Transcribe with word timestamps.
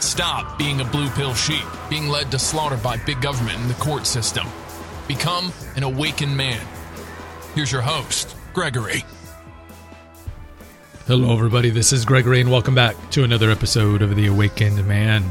Stop 0.00 0.58
being 0.58 0.80
a 0.80 0.84
blue 0.84 1.08
pill 1.10 1.34
sheep, 1.34 1.64
being 1.90 2.08
led 2.08 2.30
to 2.30 2.38
slaughter 2.38 2.76
by 2.76 2.96
big 2.98 3.20
government 3.20 3.58
and 3.58 3.68
the 3.68 3.74
court 3.74 4.06
system. 4.06 4.46
Become 5.06 5.52
an 5.76 5.82
awakened 5.82 6.36
man. 6.36 6.64
Here's 7.54 7.72
your 7.72 7.82
host, 7.82 8.36
Gregory. 8.54 9.04
Hello, 11.06 11.34
everybody. 11.34 11.70
This 11.70 11.92
is 11.92 12.04
Gregory, 12.04 12.40
and 12.40 12.50
welcome 12.50 12.74
back 12.74 12.94
to 13.10 13.24
another 13.24 13.50
episode 13.50 14.02
of 14.02 14.14
The 14.14 14.26
Awakened 14.26 14.86
Man. 14.86 15.24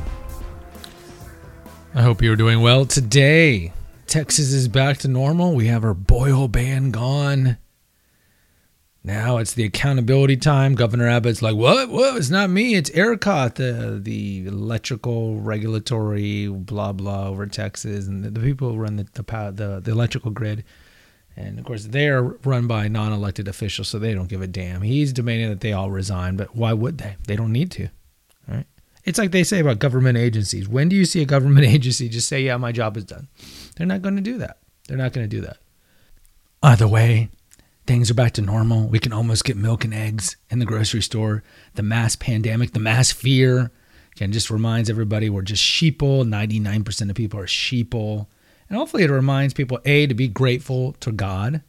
I 1.93 2.01
hope 2.01 2.21
you're 2.21 2.35
doing 2.35 2.61
well. 2.61 2.85
Today, 2.85 3.71
Texas 4.07 4.51
is 4.51 4.67
back 4.67 4.97
to 4.99 5.07
normal. 5.07 5.53
We 5.53 5.67
have 5.67 5.83
our 5.83 5.93
boil 5.93 6.47
ban 6.47 6.91
gone. 6.91 7.57
Now 9.07 9.37
it's 9.37 9.53
the 9.53 9.63
accountability 9.63 10.35
time. 10.35 10.75
Governor 10.75 11.07
Abbott's 11.07 11.41
like, 11.41 11.55
"What? 11.55 11.87
What? 11.87 12.17
It's 12.17 12.29
not 12.29 12.49
me. 12.49 12.75
It's 12.75 12.89
ERCOT, 12.89 13.55
the 13.55 13.99
the 14.03 14.47
electrical 14.47 15.39
regulatory 15.39 16.49
blah 16.49 16.91
blah 16.91 17.29
over 17.29 17.45
Texas, 17.45 18.05
and 18.05 18.25
the, 18.25 18.31
the 18.31 18.41
people 18.41 18.73
who 18.73 18.77
run 18.77 18.97
the, 18.97 19.07
the 19.13 19.23
the 19.23 19.81
the 19.81 19.91
electrical 19.91 20.31
grid." 20.31 20.65
And 21.37 21.57
of 21.57 21.63
course, 21.63 21.85
they're 21.85 22.21
run 22.21 22.67
by 22.67 22.89
non 22.89 23.13
elected 23.13 23.47
officials, 23.47 23.87
so 23.87 23.97
they 23.97 24.13
don't 24.13 24.27
give 24.27 24.41
a 24.41 24.47
damn. 24.47 24.81
He's 24.81 25.13
demanding 25.13 25.51
that 25.51 25.61
they 25.61 25.71
all 25.71 25.89
resign, 25.89 26.35
but 26.35 26.53
why 26.53 26.73
would 26.73 26.97
they? 26.97 27.15
They 27.27 27.37
don't 27.37 27.53
need 27.53 27.71
to. 27.71 27.87
Right? 28.45 28.65
It's 29.05 29.17
like 29.17 29.31
they 29.31 29.45
say 29.45 29.59
about 29.59 29.79
government 29.79 30.17
agencies. 30.17 30.67
When 30.67 30.89
do 30.89 30.97
you 30.97 31.05
see 31.05 31.21
a 31.21 31.25
government 31.25 31.65
agency 31.75 32.09
just 32.09 32.27
say, 32.27 32.41
yeah, 32.41 32.57
my 32.57 32.73
job 32.73 32.97
is 32.97 33.05
done? 33.05 33.29
They're 33.77 33.87
not 33.87 34.01
going 34.01 34.17
to 34.17 34.21
do 34.21 34.37
that. 34.39 34.57
They're 34.89 34.97
not 34.97 35.13
going 35.13 35.29
to 35.29 35.33
do 35.33 35.41
that. 35.43 35.59
Either 36.61 36.89
way, 36.89 37.29
things 37.87 38.11
are 38.11 38.15
back 38.15 38.33
to 38.33 38.41
normal. 38.41 38.87
We 38.87 38.99
can 38.99 39.13
almost 39.13 39.45
get 39.45 39.57
milk 39.57 39.85
and 39.85 39.93
eggs 39.93 40.35
in 40.49 40.59
the 40.59 40.65
grocery 40.65 41.01
store. 41.01 41.43
The 41.75 41.83
mass 41.83 42.15
pandemic, 42.15 42.73
the 42.73 42.79
mass 42.79 43.11
fear, 43.11 43.71
again, 44.15 44.31
just 44.31 44.51
reminds 44.51 44.89
everybody 44.89 45.29
we're 45.29 45.41
just 45.41 45.63
sheeple. 45.63 46.27
99% 46.27 47.09
of 47.09 47.15
people 47.15 47.39
are 47.39 47.47
sheeple. 47.47 48.27
And 48.69 48.77
hopefully 48.77 49.03
it 49.03 49.09
reminds 49.09 49.53
people, 49.53 49.79
A, 49.85 50.05
to 50.07 50.13
be 50.13 50.27
grateful 50.27 50.93
to 50.99 51.11
God 51.11 51.61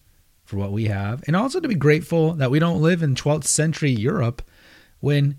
for 0.44 0.56
what 0.56 0.72
we 0.72 0.86
have, 0.86 1.22
and 1.26 1.36
also 1.36 1.60
to 1.60 1.68
be 1.68 1.74
grateful 1.74 2.32
that 2.32 2.50
we 2.50 2.58
don't 2.58 2.80
live 2.80 3.02
in 3.02 3.14
12th 3.14 3.44
century 3.44 3.90
Europe 3.90 4.40
when 5.00 5.36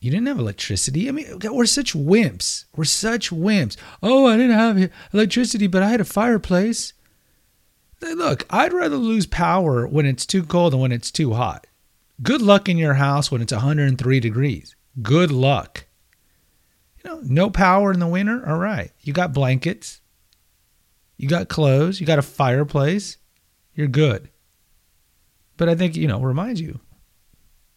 you 0.00 0.10
didn't 0.10 0.26
have 0.26 0.38
electricity. 0.38 1.06
I 1.06 1.12
mean, 1.12 1.26
we're 1.50 1.66
such 1.66 1.92
wimps. 1.92 2.64
We're 2.74 2.84
such 2.84 3.30
wimps. 3.30 3.76
Oh, 4.02 4.26
I 4.26 4.38
didn't 4.38 4.56
have 4.56 4.90
electricity, 5.12 5.66
but 5.66 5.82
I 5.82 5.90
had 5.90 6.00
a 6.00 6.04
fireplace. 6.04 6.93
Look, 8.00 8.46
I'd 8.50 8.72
rather 8.72 8.96
lose 8.96 9.26
power 9.26 9.86
when 9.86 10.06
it's 10.06 10.26
too 10.26 10.44
cold 10.44 10.72
than 10.72 10.80
when 10.80 10.92
it's 10.92 11.10
too 11.10 11.34
hot. 11.34 11.66
Good 12.22 12.42
luck 12.42 12.68
in 12.68 12.78
your 12.78 12.94
house 12.94 13.30
when 13.30 13.42
it's 13.42 13.52
103 13.52 14.20
degrees. 14.20 14.76
Good 15.02 15.30
luck. 15.30 15.86
You 17.02 17.10
know, 17.10 17.20
no 17.24 17.50
power 17.50 17.92
in 17.92 18.00
the 18.00 18.06
winter? 18.06 18.42
All 18.46 18.58
right. 18.58 18.92
You 19.00 19.12
got 19.12 19.32
blankets. 19.32 20.00
You 21.16 21.28
got 21.28 21.48
clothes, 21.48 22.00
you 22.00 22.06
got 22.06 22.18
a 22.18 22.22
fireplace, 22.22 23.18
you're 23.74 23.86
good. 23.86 24.30
But 25.56 25.68
I 25.68 25.74
think, 25.74 25.96
you 25.96 26.08
know, 26.08 26.20
reminds 26.20 26.60
you 26.60 26.80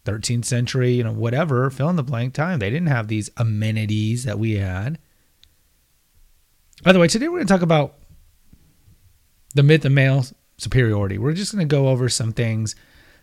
13th 0.04 0.44
century, 0.44 0.92
you 0.92 1.04
know, 1.04 1.12
whatever, 1.12 1.70
fill 1.70 1.88
in 1.88 1.96
the 1.96 2.02
blank 2.02 2.34
time. 2.34 2.58
They 2.58 2.70
didn't 2.70 2.88
have 2.88 3.08
these 3.08 3.30
amenities 3.36 4.24
that 4.24 4.38
we 4.38 4.56
had. 4.56 4.98
By 6.82 6.92
the 6.92 6.98
way, 6.98 7.08
today 7.08 7.28
we're 7.28 7.38
going 7.38 7.46
to 7.46 7.52
talk 7.52 7.62
about 7.62 7.97
the 9.58 9.62
myth 9.64 9.84
of 9.84 9.90
male 9.90 10.24
superiority. 10.56 11.18
We're 11.18 11.32
just 11.32 11.52
going 11.52 11.68
to 11.68 11.76
go 11.76 11.88
over 11.88 12.08
some 12.08 12.32
things 12.32 12.76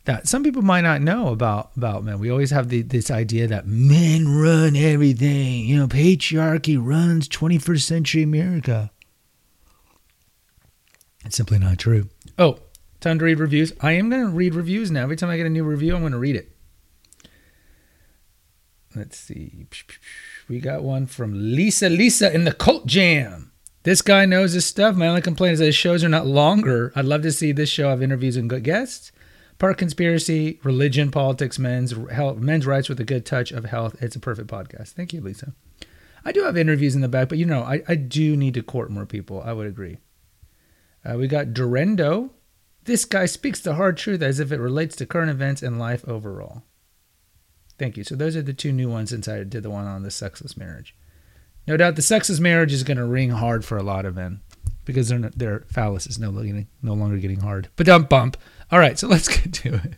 that 0.03 0.27
some 0.27 0.43
people 0.43 0.61
might 0.61 0.81
not 0.81 1.01
know 1.01 1.29
about 1.29 1.71
about 1.77 2.03
men. 2.03 2.19
We 2.19 2.29
always 2.29 2.51
have 2.51 2.67
the, 2.67 2.81
this 2.81 3.09
idea 3.09 3.47
that 3.47 3.65
men 3.65 4.27
run 4.27 4.75
everything. 4.75 5.65
You 5.65 5.77
know, 5.77 5.87
patriarchy 5.87 6.77
runs 6.77 7.29
21st 7.29 7.81
century 7.81 8.21
America. 8.21 8.91
It's 11.23 11.37
simply 11.37 11.57
not 11.57 11.79
true. 11.79 12.09
Oh, 12.37 12.59
time 12.99 13.17
to 13.19 13.25
read 13.25 13.39
reviews. 13.39 13.71
I 13.79 13.93
am 13.93 14.09
going 14.09 14.23
to 14.23 14.29
read 14.29 14.55
reviews 14.55 14.91
now. 14.91 15.03
Every 15.03 15.15
time 15.15 15.29
I 15.29 15.37
get 15.37 15.45
a 15.45 15.49
new 15.49 15.63
review, 15.63 15.95
I'm 15.95 16.01
going 16.01 16.11
to 16.11 16.19
read 16.19 16.35
it. 16.35 16.51
Let's 18.93 19.17
see. 19.17 19.67
We 20.49 20.59
got 20.59 20.83
one 20.83 21.05
from 21.05 21.55
Lisa 21.55 21.87
Lisa 21.87 22.33
in 22.35 22.43
the 22.43 22.53
Cult 22.53 22.87
Jam. 22.87 23.53
This 23.85 24.01
guy 24.01 24.25
knows 24.25 24.53
his 24.53 24.65
stuff. 24.65 24.95
My 24.95 25.07
only 25.07 25.21
complaint 25.21 25.53
is 25.53 25.59
that 25.59 25.65
his 25.65 25.75
shows 25.75 26.03
are 26.03 26.09
not 26.09 26.25
longer. 26.25 26.91
I'd 26.95 27.05
love 27.05 27.21
to 27.21 27.31
see 27.31 27.51
this 27.51 27.69
show 27.69 27.89
have 27.89 28.01
interviews 28.01 28.35
and 28.35 28.49
good 28.49 28.63
guests. 28.63 29.11
Part 29.59 29.77
conspiracy, 29.77 30.59
religion, 30.63 31.11
politics, 31.11 31.59
men's 31.59 31.93
health, 32.11 32.37
men's 32.39 32.65
rights 32.65 32.89
with 32.89 32.99
a 32.99 33.03
good 33.03 33.27
touch 33.27 33.51
of 33.51 33.65
health. 33.65 33.95
It's 34.01 34.15
a 34.15 34.19
perfect 34.19 34.49
podcast. 34.49 34.93
Thank 34.93 35.13
you, 35.13 35.21
Lisa. 35.21 35.53
I 36.25 36.31
do 36.31 36.41
have 36.45 36.57
interviews 36.57 36.95
in 36.95 37.01
the 37.01 37.07
back, 37.07 37.29
but 37.29 37.37
you 37.37 37.45
know, 37.45 37.61
I, 37.61 37.83
I 37.87 37.93
do 37.93 38.35
need 38.35 38.55
to 38.55 38.63
court 38.63 38.89
more 38.89 39.05
people. 39.05 39.43
I 39.45 39.53
would 39.53 39.67
agree. 39.67 39.99
Uh, 41.05 41.17
we 41.17 41.27
got 41.27 41.49
Durendo. 41.49 42.31
This 42.85 43.05
guy 43.05 43.27
speaks 43.27 43.59
the 43.59 43.75
hard 43.75 43.97
truth 43.97 44.23
as 44.23 44.39
if 44.39 44.51
it 44.51 44.59
relates 44.59 44.95
to 44.95 45.05
current 45.05 45.29
events 45.29 45.61
and 45.61 45.77
life 45.77 46.03
overall. 46.07 46.63
Thank 47.77 47.97
you. 47.97 48.03
So 48.03 48.15
those 48.15 48.35
are 48.35 48.41
the 48.41 48.51
two 48.51 48.71
new 48.71 48.89
ones 48.89 49.11
since 49.11 49.27
I 49.27 49.43
did 49.43 49.61
the 49.61 49.69
one 49.69 49.85
on 49.85 50.01
the 50.01 50.09
sexless 50.09 50.57
marriage. 50.57 50.95
No 51.67 51.77
doubt 51.77 51.95
the 51.95 52.01
sexless 52.01 52.39
marriage 52.39 52.73
is 52.73 52.83
going 52.83 52.97
to 52.97 53.05
ring 53.05 53.31
hard 53.31 53.65
for 53.65 53.77
a 53.77 53.83
lot 53.83 54.05
of 54.05 54.15
men 54.15 54.41
because 54.85 55.09
their 55.09 55.19
their 55.19 55.59
phallus 55.71 56.07
is 56.07 56.19
no 56.19 56.29
longer 56.29 56.65
no 56.81 56.93
longer 56.93 57.17
getting 57.17 57.39
hard. 57.39 57.69
But 57.75 57.87
dump 57.87 58.09
bump. 58.09 58.37
All 58.71 58.79
right, 58.79 58.97
so 58.97 59.07
let's 59.09 59.27
get 59.27 59.53
to 59.53 59.75
it. 59.75 59.93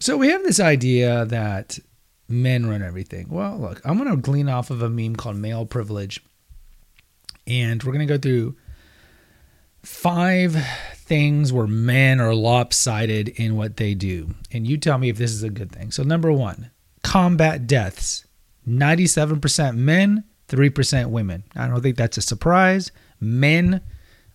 So 0.00 0.16
we 0.16 0.28
have 0.28 0.42
this 0.42 0.60
idea 0.60 1.24
that 1.26 1.78
men 2.28 2.66
run 2.66 2.82
everything. 2.82 3.28
Well, 3.30 3.58
look, 3.58 3.80
I'm 3.84 3.96
going 3.96 4.10
to 4.10 4.16
glean 4.16 4.48
off 4.48 4.70
of 4.70 4.82
a 4.82 4.90
meme 4.90 5.16
called 5.16 5.36
male 5.36 5.64
privilege, 5.64 6.22
and 7.46 7.82
we're 7.82 7.92
going 7.92 8.06
to 8.06 8.12
go 8.12 8.18
through 8.18 8.56
five 9.82 10.56
things 10.94 11.52
where 11.52 11.66
men 11.66 12.20
are 12.20 12.34
lopsided 12.34 13.28
in 13.28 13.56
what 13.56 13.76
they 13.76 13.94
do. 13.94 14.34
And 14.52 14.66
you 14.66 14.76
tell 14.76 14.98
me 14.98 15.08
if 15.08 15.16
this 15.16 15.32
is 15.32 15.42
a 15.42 15.50
good 15.50 15.70
thing. 15.70 15.90
So, 15.90 16.02
number 16.02 16.32
one, 16.32 16.70
combat 17.02 17.66
deaths 17.66 18.26
97% 18.68 19.76
men, 19.76 20.24
3% 20.48 21.10
women. 21.10 21.44
I 21.54 21.68
don't 21.68 21.82
think 21.82 21.96
that's 21.96 22.18
a 22.18 22.22
surprise. 22.22 22.92
Men 23.20 23.80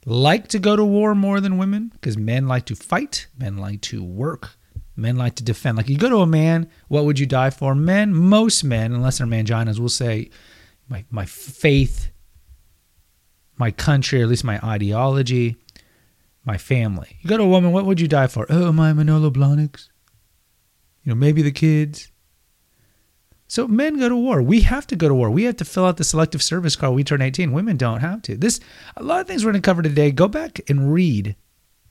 like 0.05 0.47
to 0.49 0.59
go 0.59 0.75
to 0.75 0.83
war 0.83 1.15
more 1.15 1.39
than 1.39 1.57
women 1.57 1.89
because 1.93 2.17
men 2.17 2.47
like 2.47 2.65
to 2.65 2.75
fight, 2.75 3.27
men 3.37 3.57
like 3.57 3.81
to 3.81 4.03
work, 4.03 4.51
men 4.95 5.17
like 5.17 5.35
to 5.35 5.43
defend. 5.43 5.77
Like 5.77 5.89
you 5.89 5.97
go 5.97 6.09
to 6.09 6.17
a 6.17 6.27
man, 6.27 6.69
what 6.87 7.05
would 7.05 7.19
you 7.19 7.25
die 7.25 7.49
for? 7.49 7.75
Men, 7.75 8.13
most 8.13 8.63
men, 8.63 8.93
unless 8.93 9.17
they're 9.17 9.27
manginas, 9.27 9.79
will 9.79 9.89
say, 9.89 10.29
my, 10.87 11.05
my 11.11 11.25
faith, 11.25 12.09
my 13.57 13.71
country, 13.71 14.19
or 14.19 14.23
at 14.23 14.29
least 14.29 14.43
my 14.43 14.59
ideology, 14.63 15.57
my 16.45 16.57
family. 16.57 17.17
You 17.21 17.29
go 17.29 17.37
to 17.37 17.43
a 17.43 17.47
woman, 17.47 17.71
what 17.71 17.85
would 17.85 18.01
you 18.01 18.07
die 18.07 18.27
for? 18.27 18.45
Oh, 18.49 18.71
my 18.71 18.93
Manolo 18.93 19.29
Blahniks. 19.29 19.89
You 21.03 21.11
know, 21.11 21.15
maybe 21.15 21.41
the 21.41 21.51
kids. 21.51 22.11
So 23.49 23.67
men 23.67 23.97
go 23.97 24.07
to 24.07 24.15
war. 24.15 24.43
We 24.43 24.61
have 24.61 24.85
to 24.87 24.95
go 24.95 25.09
to 25.09 25.15
war. 25.15 25.31
We 25.31 25.43
have 25.43 25.57
to 25.57 25.65
fill 25.65 25.85
out 25.85 25.97
the 25.97 26.03
selective 26.03 26.43
service 26.43 26.75
card 26.75 26.93
we 26.93 27.03
turn 27.03 27.23
18. 27.23 27.51
Women 27.51 27.77
don't 27.77 27.99
have 27.99 28.21
to. 28.21 28.37
This 28.37 28.59
a 28.95 29.01
lot 29.01 29.21
of 29.21 29.27
things 29.27 29.43
we're 29.43 29.51
going 29.51 29.61
to 29.61 29.65
cover 29.65 29.81
today. 29.81 30.11
Go 30.11 30.27
back 30.27 30.61
and 30.69 30.93
read 30.93 31.35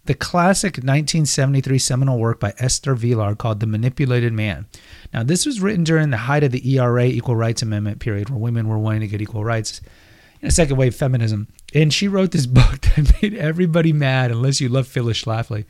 the 0.05 0.15
classic 0.15 0.77
1973 0.77 1.79
seminal 1.81 2.17
work 2.21 2.39
by 2.39 2.55
Esther 2.59 2.95
Vilar 2.95 3.37
called 3.37 3.59
The 3.59 3.67
Manipulated 3.67 4.33
Man. 4.33 4.67
Now, 5.13 5.25
this 5.25 5.45
was 5.45 5.61
written 5.61 5.83
during 5.83 6.11
the 6.11 6.17
height 6.17 6.45
of 6.45 6.53
the 6.53 6.77
ERA, 6.77 7.05
Equal 7.05 7.35
Rights 7.35 7.61
Amendment 7.61 7.99
period, 7.99 8.31
where 8.31 8.39
women 8.39 8.69
were 8.69 8.79
wanting 8.79 9.01
to 9.01 9.09
get 9.09 9.21
equal 9.21 9.45
rights 9.45 9.81
in 10.41 10.47
a 10.47 10.53
second 10.53 10.77
wave 10.77 10.95
feminism. 10.95 11.49
And 11.75 11.93
she 11.93 12.07
wrote 12.07 12.31
this 12.31 12.47
book 12.47 12.83
that 12.83 13.21
made 13.21 13.35
everybody 13.35 13.93
mad 13.93 14.31
unless 14.31 14.61
you 14.61 14.69
love 14.69 14.87
Phyllis 14.87 15.25
Schlafly. 15.25 15.65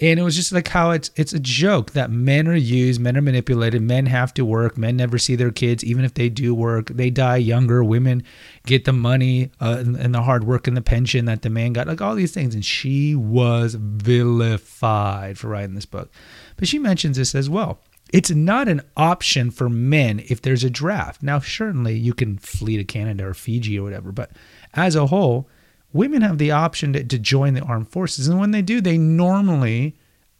And 0.00 0.18
it 0.18 0.22
was 0.22 0.34
just 0.34 0.50
like 0.50 0.68
how 0.68 0.92
it's 0.92 1.10
it's 1.14 1.34
a 1.34 1.38
joke 1.38 1.92
that 1.92 2.10
men 2.10 2.48
are 2.48 2.54
used, 2.54 3.00
men 3.00 3.18
are 3.18 3.22
manipulated, 3.22 3.82
men 3.82 4.06
have 4.06 4.32
to 4.34 4.46
work, 4.46 4.78
men 4.78 4.96
never 4.96 5.18
see 5.18 5.36
their 5.36 5.50
kids, 5.50 5.84
even 5.84 6.06
if 6.06 6.14
they 6.14 6.30
do 6.30 6.54
work, 6.54 6.86
they 6.88 7.10
die 7.10 7.36
younger. 7.36 7.84
Women 7.84 8.22
get 8.64 8.86
the 8.86 8.94
money 8.94 9.50
uh, 9.60 9.76
and, 9.80 9.96
and 9.96 10.14
the 10.14 10.22
hard 10.22 10.44
work 10.44 10.66
and 10.66 10.76
the 10.76 10.82
pension 10.82 11.26
that 11.26 11.42
the 11.42 11.50
man 11.50 11.74
got, 11.74 11.86
like 11.86 12.00
all 12.00 12.14
these 12.14 12.32
things. 12.32 12.54
And 12.54 12.64
she 12.64 13.14
was 13.14 13.74
vilified 13.74 15.36
for 15.36 15.48
writing 15.48 15.74
this 15.74 15.86
book. 15.86 16.10
But 16.56 16.66
she 16.66 16.78
mentions 16.78 17.18
this 17.18 17.34
as 17.34 17.50
well. 17.50 17.78
It's 18.12 18.30
not 18.30 18.68
an 18.68 18.80
option 18.96 19.50
for 19.50 19.68
men 19.68 20.24
if 20.28 20.40
there's 20.40 20.64
a 20.64 20.70
draft. 20.70 21.22
Now, 21.22 21.40
certainly 21.40 21.94
you 21.96 22.14
can 22.14 22.38
flee 22.38 22.76
to 22.78 22.84
Canada 22.84 23.26
or 23.26 23.34
Fiji 23.34 23.78
or 23.78 23.82
whatever, 23.82 24.12
but 24.12 24.30
as 24.74 24.96
a 24.96 25.06
whole, 25.06 25.48
women 25.92 26.22
have 26.22 26.38
the 26.38 26.50
option 26.50 26.92
to, 26.92 27.04
to 27.04 27.18
join 27.18 27.54
the 27.54 27.62
armed 27.62 27.88
forces. 27.88 28.28
And 28.28 28.38
when 28.38 28.50
they 28.50 28.62
do, 28.62 28.80
they 28.80 28.98
normally 28.98 29.96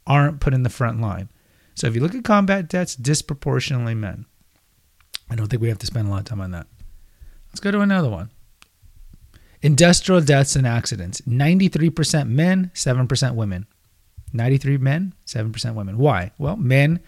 aren't 0.07 0.39
put 0.39 0.53
in 0.53 0.63
the 0.63 0.69
front 0.69 1.01
line. 1.01 1.29
So 1.75 1.87
if 1.87 1.95
you 1.95 2.01
look 2.01 2.15
at 2.15 2.23
combat 2.23 2.69
deaths, 2.69 2.95
disproportionately 2.95 3.95
men. 3.95 4.25
I 5.29 5.35
don't 5.35 5.47
think 5.47 5.61
we 5.61 5.69
have 5.69 5.79
to 5.79 5.85
spend 5.85 6.07
a 6.07 6.11
lot 6.11 6.19
of 6.19 6.25
time 6.25 6.41
on 6.41 6.51
that. 6.51 6.67
Let's 7.49 7.59
go 7.59 7.71
to 7.71 7.79
another 7.79 8.09
one. 8.09 8.29
Industrial 9.61 10.21
deaths 10.21 10.55
and 10.55 10.65
accidents 10.65 11.21
93% 11.21 12.27
men, 12.27 12.71
7% 12.73 13.35
women. 13.35 13.67
93 14.33 14.77
men, 14.77 15.13
7% 15.25 15.75
women. 15.75 15.97
Why? 15.97 16.31
Well, 16.37 16.55
men 16.55 16.99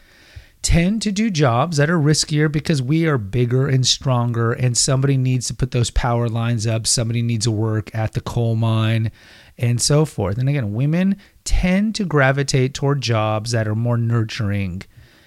tend 0.64 1.02
to 1.04 1.12
do 1.12 1.30
jobs 1.30 1.78
that 1.78 1.90
are 1.90 2.00
riskier 2.00 2.52
because 2.52 2.82
we 2.82 3.06
are 3.06 3.18
bigger 3.18 3.68
and 3.68 3.86
stronger 3.86 4.54
and 4.54 4.76
somebody 4.78 5.18
needs 5.18 5.48
to 5.48 5.54
put 5.54 5.72
those 5.72 5.92
power 5.92 6.28
lines 6.28 6.66
up, 6.66 6.88
somebody 6.88 7.22
needs 7.22 7.46
to 7.46 7.52
work 7.52 7.94
at 7.94 8.14
the 8.14 8.22
coal 8.22 8.56
mine 8.56 9.12
and 9.58 9.80
so 9.82 10.06
forth. 10.06 10.38
And 10.38 10.50
again, 10.50 10.74
women 10.74 11.18
tend 11.44 11.96
to 11.96 12.06
gravitate 12.06 12.74
toward 12.74 13.02
jobs 13.02 13.52
that 13.52 13.68
are 13.68 13.76
more 13.76 13.98
nurturing 13.98 14.82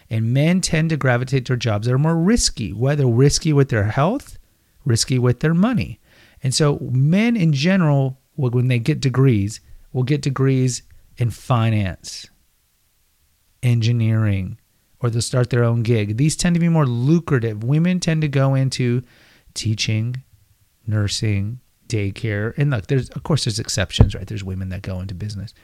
and 0.09 0.33
men 0.33 0.61
tend 0.61 0.91
to 0.91 0.97
gravitate 0.97 1.45
toward 1.45 1.61
jobs 1.61 1.87
that 1.87 1.93
are 1.93 1.99
more 1.99 2.17
risky, 2.17 2.73
whether 2.73 3.07
risky 3.07 3.53
with 3.53 3.69
their 3.69 3.85
health, 3.85 4.39
risky 4.85 5.19
with 5.19 5.41
their 5.41 5.55
money. 5.55 6.01
And 6.43 6.55
so 6.55 6.79
men 6.81 7.37
in 7.37 7.53
general, 7.53 8.21
when 8.37 8.69
they 8.69 8.79
get 8.79 9.01
degrees, 9.01 9.61
will 9.93 10.05
get 10.05 10.23
degrees 10.23 10.83
in 11.17 11.31
finance, 11.31 12.27
engineering, 13.63 14.59
or 15.01 15.11
they'll 15.11 15.23
start 15.23 15.51
their 15.51 15.65
own 15.65 15.83
gig. 15.83 16.17
These 16.17 16.37
tend 16.37 16.55
to 16.55 16.61
be 16.61 16.69
more 16.69 16.87
lucrative. 16.87 17.63
Women 17.63 18.01
tend 18.01 18.23
to 18.23 18.29
go 18.29 18.55
into 18.55 19.03
teaching, 19.55 20.23
nursing, 20.87 21.61
daycare. 21.89 22.57
And 22.57 22.71
look, 22.71 22.87
there's 22.87 23.11
of 23.11 23.23
course 23.23 23.45
there's 23.45 23.59
exceptions, 23.59 24.15
right? 24.15 24.27
There's 24.27 24.45
women 24.45 24.69
that 24.71 24.83
go 24.83 25.01
into 25.01 25.15
business. 25.15 25.55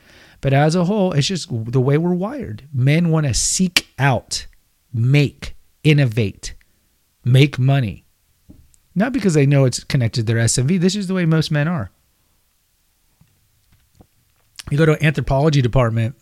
But 0.40 0.52
as 0.52 0.74
a 0.74 0.84
whole, 0.84 1.12
it's 1.12 1.26
just 1.26 1.48
the 1.50 1.80
way 1.80 1.98
we're 1.98 2.14
wired. 2.14 2.68
Men 2.72 3.10
want 3.10 3.26
to 3.26 3.34
seek 3.34 3.88
out, 3.98 4.46
make, 4.92 5.56
innovate, 5.84 6.54
make 7.24 7.58
money. 7.58 8.04
Not 8.94 9.12
because 9.12 9.34
they 9.34 9.46
know 9.46 9.64
it's 9.64 9.84
connected 9.84 10.26
to 10.26 10.32
their 10.34 10.44
SMV. 10.44 10.80
This 10.80 10.96
is 10.96 11.06
the 11.06 11.14
way 11.14 11.24
most 11.24 11.50
men 11.50 11.68
are. 11.68 11.90
You 14.70 14.76
go 14.76 14.86
to 14.86 14.92
an 14.92 15.04
anthropology 15.04 15.62
department, 15.62 16.16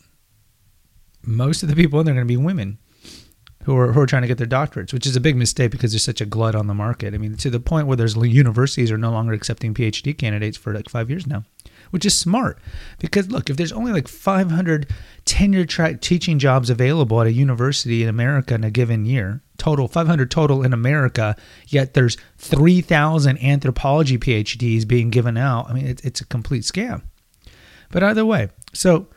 most 1.24 1.62
of 1.62 1.68
the 1.68 1.76
people 1.76 2.00
in 2.00 2.06
there 2.06 2.14
are 2.14 2.16
going 2.16 2.26
to 2.26 2.32
be 2.32 2.36
women 2.36 2.78
who 3.64 3.76
are, 3.76 3.92
who 3.92 4.00
are 4.00 4.06
trying 4.06 4.22
to 4.22 4.28
get 4.28 4.38
their 4.38 4.46
doctorates, 4.46 4.92
which 4.92 5.06
is 5.06 5.16
a 5.16 5.20
big 5.20 5.36
mistake 5.36 5.70
because 5.70 5.92
there's 5.92 6.04
such 6.04 6.20
a 6.20 6.26
glut 6.26 6.54
on 6.54 6.66
the 6.66 6.74
market. 6.74 7.14
I 7.14 7.18
mean, 7.18 7.36
to 7.36 7.50
the 7.50 7.60
point 7.60 7.86
where 7.86 7.96
there's 7.96 8.16
universities 8.16 8.90
are 8.90 8.98
no 8.98 9.10
longer 9.10 9.32
accepting 9.32 9.74
PhD 9.74 10.16
candidates 10.16 10.56
for 10.56 10.72
like 10.72 10.88
five 10.88 11.10
years 11.10 11.26
now, 11.26 11.44
which 11.90 12.06
is 12.06 12.16
smart. 12.16 12.58
Because 12.98 13.30
look, 13.30 13.50
if 13.50 13.56
there's 13.56 13.72
only 13.72 13.92
like 13.92 14.08
500 14.08 14.88
tenure 15.26 15.66
track 15.66 16.00
teaching 16.00 16.38
jobs 16.38 16.70
available 16.70 17.20
at 17.20 17.26
a 17.26 17.32
university 17.32 18.02
in 18.02 18.08
America 18.08 18.54
in 18.54 18.64
a 18.64 18.70
given 18.70 19.04
year, 19.04 19.42
total 19.58 19.88
500 19.88 20.30
total 20.30 20.62
in 20.62 20.72
America, 20.72 21.36
yet 21.68 21.92
there's 21.92 22.16
3,000 22.38 23.36
anthropology 23.42 24.16
PhDs 24.16 24.88
being 24.88 25.10
given 25.10 25.36
out. 25.36 25.68
I 25.68 25.74
mean, 25.74 25.86
it's, 25.86 26.02
it's 26.02 26.20
a 26.22 26.26
complete 26.26 26.62
scam. 26.62 27.02
But 27.90 28.02
either 28.02 28.24
way, 28.24 28.48
so 28.72 29.08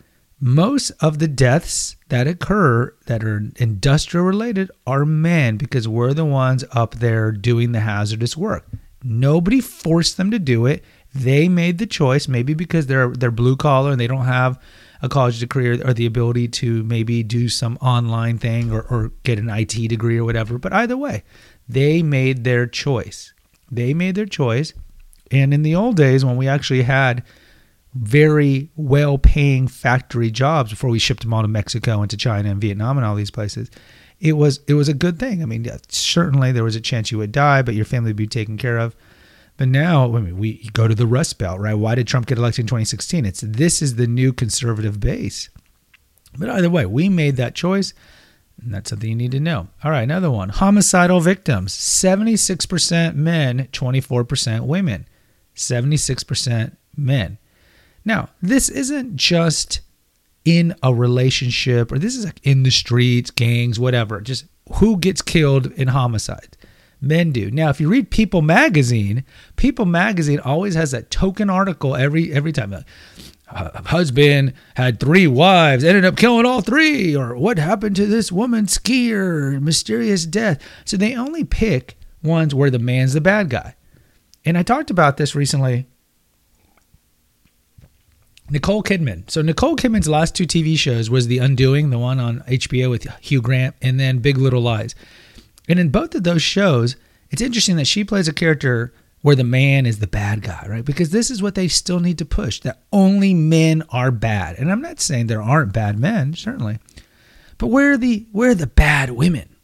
most 0.44 0.92
of 1.00 1.20
the 1.20 1.28
deaths 1.30 1.96
that 2.10 2.28
occur 2.28 2.94
that 3.06 3.24
are 3.24 3.50
industrial 3.56 4.26
related 4.26 4.70
are 4.86 5.06
men 5.06 5.56
because 5.56 5.88
we're 5.88 6.14
the 6.14 6.26
ones 6.26 6.66
up 6.74 6.96
there 6.96 7.32
doing 7.32 7.72
the 7.72 7.80
hazardous 7.80 8.36
work. 8.36 8.68
Nobody 9.02 9.62
forced 9.62 10.18
them 10.18 10.32
to 10.32 10.40
do 10.40 10.66
it. 10.66 10.84
They 11.16 11.48
made 11.48 11.78
the 11.78 11.86
choice, 11.86 12.28
maybe 12.28 12.54
because 12.54 12.88
they're 12.88 13.08
they're 13.08 13.32
blue 13.32 13.56
collar 13.56 13.92
and 13.92 14.00
they 14.02 14.08
don't 14.08 14.26
have 14.26 14.62
a 15.02 15.08
college 15.08 15.40
degree 15.40 15.70
or, 15.70 15.88
or 15.88 15.94
the 15.94 16.06
ability 16.06 16.50
to 16.50 16.84
maybe 16.84 17.24
do 17.24 17.48
some 17.48 17.78
online 17.78 18.38
thing 18.38 18.70
or, 18.70 18.82
or 18.82 19.14
get 19.24 19.40
an 19.40 19.50
IT 19.50 19.88
degree 19.88 20.18
or 20.18 20.26
whatever. 20.26 20.58
But 20.58 20.74
either 20.74 20.98
way, 20.98 21.24
they 21.70 22.04
made 22.04 22.44
their 22.44 22.68
choice. 22.68 23.34
They 23.72 23.94
made 23.94 24.16
their 24.16 24.26
choice. 24.26 24.74
And 25.32 25.54
in 25.54 25.64
the 25.64 25.76
old 25.76 25.96
days 25.96 26.26
when 26.26 26.36
we 26.36 26.50
actually 26.50 26.84
had 26.84 27.24
very 27.94 28.72
well 28.76 29.18
paying 29.18 29.68
factory 29.68 30.32
jobs 30.32 30.72
before 30.72 30.90
we 30.90 31.00
shipped 31.00 31.22
them 31.22 31.34
all 31.34 31.42
to 31.42 31.48
Mexico 31.48 32.02
and 32.02 32.10
to 32.10 32.18
China 32.18 32.50
and 32.50 32.62
Vietnam 32.62 32.98
and 32.98 33.06
all 33.06 33.16
these 33.16 33.32
places. 33.32 33.70
It 34.20 34.34
was 34.34 34.62
it 34.68 34.74
was 34.74 34.88
a 34.90 34.94
good 34.94 35.20
thing. 35.20 35.42
I 35.42 35.46
mean, 35.46 35.70
certainly 35.90 36.52
there 36.52 36.64
was 36.64 36.76
a 36.76 36.82
chance 36.82 37.12
you 37.12 37.18
would 37.18 37.32
die, 37.32 37.62
but 37.62 37.76
your 37.76 37.86
family 37.86 38.10
would 38.10 38.16
be 38.16 38.28
taken 38.28 38.58
care 38.58 38.78
of. 38.78 38.96
But 39.58 39.68
now, 39.68 40.16
I 40.16 40.20
mean, 40.20 40.38
we 40.38 40.70
go 40.74 40.88
to 40.88 40.96
the 40.96 41.06
Rust 41.06 41.38
Belt, 41.38 41.60
right? 41.60 41.76
Why 41.76 41.96
did 41.96 42.08
Trump 42.08 42.26
get 42.26 42.38
elected 42.38 42.64
in 42.64 42.68
2016? 42.68 43.26
It's 43.26 43.42
this 43.42 43.82
is 43.82 43.96
the 43.96 44.08
new 44.08 44.34
conservative 44.34 45.00
base. 45.00 45.50
But 46.38 46.50
either 46.50 46.70
way, 46.70 46.86
we 46.86 47.10
made 47.10 47.36
that 47.36 47.54
choice. 47.54 47.94
And 48.62 48.74
that's 48.74 48.90
something 48.90 49.10
you 49.10 49.16
need 49.16 49.32
to 49.32 49.40
know. 49.40 49.68
All 49.84 49.92
right, 49.92 50.04
another 50.04 50.32
one. 50.32 50.50
Homicidal 50.50 51.20
victims 51.20 51.74
76% 51.76 53.16
men, 53.16 53.68
24% 53.72 54.62
women. 54.66 55.08
76% 55.56 56.76
men. 56.96 57.38
Now, 58.06 58.30
this 58.42 58.70
isn't 58.70 59.16
just 59.16 59.82
in 60.46 60.76
a 60.84 60.94
relationship 60.94 61.92
or 61.92 62.00
this 62.00 62.16
is 62.16 62.26
like 62.26 62.40
in 62.44 62.64
the 62.64 62.72
streets, 62.72 63.32
gangs, 63.32 63.80
whatever. 63.80 64.20
Just 64.22 64.46
who 64.74 64.98
gets 64.98 65.22
killed 65.22 65.68
in 65.74 65.90
homicide? 65.90 66.58
Men 67.02 67.32
do. 67.32 67.52
Now, 67.52 67.70
if 67.70 67.82
you 67.82 67.90
read 67.90 68.12
People 68.12 68.42
magazine, 68.42 69.26
People 69.58 69.86
magazine 69.86 70.40
always 70.40 70.76
has 70.76 70.92
that 70.92 71.12
token 71.12 71.50
article 71.50 71.96
every 71.96 72.32
every 72.32 72.54
time. 72.54 72.72
Like, 72.72 72.86
husband 73.88 74.54
had 74.76 75.00
three 75.00 75.28
wives, 75.28 75.84
ended 75.84 76.06
up 76.06 76.16
killing 76.16 76.46
all 76.46 76.62
three, 76.62 77.16
or 77.16 77.36
what 77.36 77.60
happened 77.60 77.96
to 77.98 78.06
this 78.06 78.32
woman 78.32 78.66
skier, 78.66 79.62
mysterious 79.62 80.26
death. 80.26 80.62
So 80.86 80.98
they 80.98 81.16
only 81.16 81.44
pick 81.44 81.98
ones 82.24 82.56
where 82.56 82.70
the 82.70 82.80
man's 82.80 83.14
the 83.14 83.22
bad 83.22 83.50
guy. 83.50 83.76
And 84.46 84.58
I 84.58 84.64
talked 84.64 84.90
about 84.90 85.18
this 85.18 85.36
recently 85.36 85.88
Nicole 88.50 88.84
Kidman. 88.84 89.30
So 89.30 89.42
Nicole 89.42 89.76
Kidman's 89.76 90.08
last 90.08 90.36
two 90.36 90.46
TV 90.46 90.78
shows 90.78 91.10
was 91.10 91.28
The 91.28 91.40
Undoing, 91.40 91.90
the 91.90 92.00
one 92.00 92.20
on 92.20 92.42
HBO 92.42 92.90
with 92.90 93.08
Hugh 93.22 93.42
Grant, 93.42 93.76
and 93.82 94.00
then 94.00 94.20
Big 94.20 94.38
Little 94.38 94.62
Lies. 94.62 94.96
And 95.68 95.80
in 95.80 95.90
both 95.90 96.14
of 96.14 96.24
those 96.24 96.42
shows, 96.42 96.96
it's 97.30 97.42
interesting 97.42 97.78
that 97.78 97.88
she 97.88 98.04
plays 98.04 98.28
a 98.28 98.34
character 98.34 98.94
where 99.22 99.36
the 99.36 99.44
man 99.44 99.86
is 99.86 100.00
the 100.00 100.08
bad 100.08 100.42
guy, 100.42 100.66
right? 100.68 100.84
Because 100.84 101.12
this 101.12 101.32
is 101.32 101.42
what 101.42 101.56
they 101.56 101.70
still 101.70 102.02
need 102.02 102.18
to 102.18 102.26
push 102.26 102.60
that 102.60 102.84
only 102.92 103.34
men 103.34 103.82
are 103.90 104.12
bad. 104.12 104.60
And 104.60 104.70
I'm 104.70 104.82
not 104.82 105.00
saying 105.00 105.28
there 105.28 105.42
aren't 105.42 105.72
bad 105.72 105.98
men, 105.98 106.34
certainly. 106.34 106.80
But 107.58 107.68
where 107.68 107.94
are 107.94 107.98
the 107.98 108.28
where 108.34 108.52
are 108.52 108.56
the 108.56 108.68
bad 108.68 109.12
women? 109.12 109.56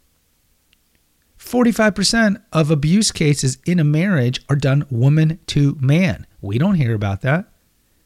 45% 1.37 2.41
of 2.53 2.71
abuse 2.71 3.11
cases 3.11 3.57
in 3.65 3.79
a 3.79 3.83
marriage 3.83 4.39
are 4.49 4.55
done 4.55 4.85
woman 4.89 5.39
to 5.47 5.75
man. 5.81 6.27
We 6.41 6.57
don't 6.57 6.75
hear 6.75 6.93
about 6.93 7.21
that, 7.21 7.45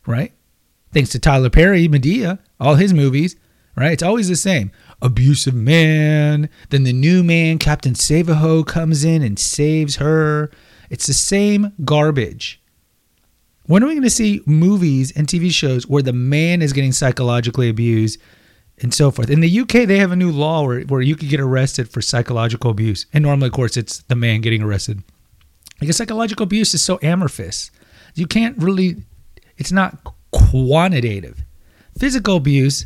right? 0.08 0.34
Thanks 0.94 1.10
to 1.10 1.20
Tyler 1.20 1.50
Perry, 1.50 1.88
Madea, 1.88 2.38
all 2.60 2.76
his 2.76 2.94
movies, 2.94 3.36
right? 3.76 3.92
It's 3.92 4.04
always 4.04 4.30
the 4.30 4.36
same. 4.36 4.72
Abusive 5.02 5.56
man. 5.56 6.50
Then 6.70 6.84
the 6.84 6.94
new 6.94 7.24
man, 7.24 7.58
Captain 7.58 7.94
Savaho, 7.94 8.66
comes 8.66 9.04
in 9.04 9.24
and 9.24 9.40
saves 9.40 9.96
her. 9.96 10.52
It's 10.92 11.08
the 11.08 11.14
same 11.14 11.74
garbage. 11.84 12.62
When 13.66 13.84
are 13.84 13.88
we 13.88 13.94
going 13.94 14.04
to 14.04 14.10
see 14.10 14.42
movies 14.46 15.12
and 15.16 15.26
TV 15.26 15.50
shows 15.50 15.88
where 15.88 16.04
the 16.04 16.14
man 16.14 16.62
is 16.62 16.74
getting 16.74 16.92
psychologically 16.92 17.70
abused 17.70 18.20
and 18.80 18.94
so 18.94 19.10
forth? 19.10 19.32
In 19.32 19.40
the 19.40 19.60
UK, 19.62 19.88
they 19.88 19.98
have 19.98 20.12
a 20.12 20.18
new 20.18 20.32
law 20.32 20.64
where, 20.64 20.82
where 20.82 21.02
you 21.02 21.16
could 21.16 21.30
get 21.30 21.40
arrested 21.40 21.90
for 21.90 22.02
psychological 22.02 22.70
abuse. 22.70 23.08
And 23.14 23.24
normally, 23.24 23.48
of 23.48 23.54
course, 23.54 23.78
it's 23.78 24.00
the 24.04 24.16
man 24.16 24.42
getting 24.42 24.62
arrested. 24.62 25.02
Because 25.80 25.98
psychological 25.98 26.44
abuse 26.44 26.74
is 26.76 26.84
so 26.84 27.00
amorphous. 27.02 27.72
You 28.14 28.28
can't 28.28 28.58
really, 28.58 28.98
it's 29.58 29.72
not 29.72 30.14
quantitative. 30.34 31.44
Physical 31.98 32.38
abuse, 32.38 32.86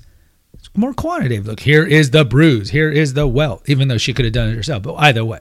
it's 0.53 0.69
more 0.75 0.93
quantitative. 0.93 1.47
Look, 1.47 1.61
here 1.61 1.85
is 1.85 2.11
the 2.11 2.25
bruise, 2.25 2.69
here 2.69 2.91
is 2.91 3.13
the 3.13 3.27
welt, 3.27 3.63
even 3.67 3.87
though 3.87 3.97
she 3.97 4.13
could 4.13 4.25
have 4.25 4.33
done 4.33 4.49
it 4.49 4.55
herself. 4.55 4.83
But 4.83 4.95
either 4.95 5.23
way. 5.23 5.39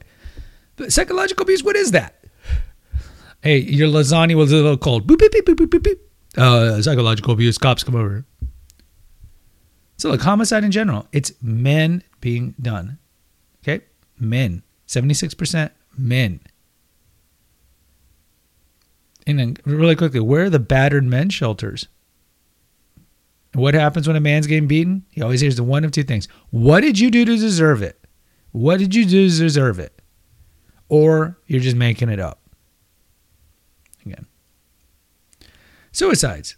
But 0.76 0.92
psychological 0.92 1.42
abuse, 1.42 1.64
what 1.64 1.76
is 1.76 1.92
that? 1.92 2.24
Hey, 3.42 3.58
your 3.58 3.88
lasagna 3.88 4.34
was 4.34 4.52
a 4.52 4.56
little 4.56 4.76
cold. 4.76 5.06
Boop, 5.06 5.18
beep, 5.18 5.32
beep, 5.32 5.46
beep, 5.46 5.70
beep, 5.70 5.82
beep. 5.82 6.00
Uh, 6.36 6.82
psychological 6.82 7.32
abuse, 7.32 7.58
cops 7.58 7.82
come 7.82 7.94
over. 7.94 8.24
So, 9.96 10.10
like 10.10 10.20
homicide 10.20 10.64
in 10.64 10.70
general, 10.70 11.06
it's 11.12 11.32
men 11.40 12.02
being 12.20 12.54
done. 12.60 12.98
Okay? 13.62 13.84
Men. 14.18 14.62
76% 14.86 15.70
men. 15.96 16.40
And 19.26 19.38
then, 19.38 19.56
really 19.64 19.96
quickly, 19.96 20.20
where 20.20 20.44
are 20.44 20.50
the 20.50 20.58
battered 20.58 21.04
men 21.04 21.30
shelters? 21.30 21.88
What 23.56 23.72
happens 23.74 24.06
when 24.06 24.16
a 24.16 24.20
man's 24.20 24.46
getting 24.46 24.68
beaten? 24.68 25.04
He 25.10 25.22
always 25.22 25.40
hears 25.40 25.56
the 25.56 25.64
one 25.64 25.84
of 25.84 25.90
two 25.90 26.02
things. 26.02 26.28
What 26.50 26.82
did 26.82 26.98
you 26.98 27.10
do 27.10 27.24
to 27.24 27.36
deserve 27.36 27.82
it? 27.82 27.98
What 28.52 28.78
did 28.78 28.94
you 28.94 29.04
do 29.04 29.30
to 29.30 29.38
deserve 29.38 29.78
it? 29.78 30.02
Or 30.90 31.38
you're 31.46 31.60
just 31.60 31.76
making 31.76 32.10
it 32.10 32.20
up. 32.20 32.40
Again. 34.04 34.26
Suicides. 35.90 36.56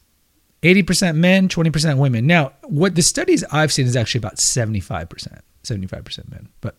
80% 0.62 1.14
men, 1.14 1.49
20% 1.49 1.99
women. 1.99 2.26
Now, 2.26 2.52
what 2.64 2.97
the 2.97 3.02
studies 3.02 3.45
I've 3.52 3.73
seen 3.73 3.87
is 3.87 3.95
actually 3.95 4.19
about 4.19 4.37
75%, 4.37 5.40
75% 5.62 6.31
men. 6.31 6.49
But 6.61 6.75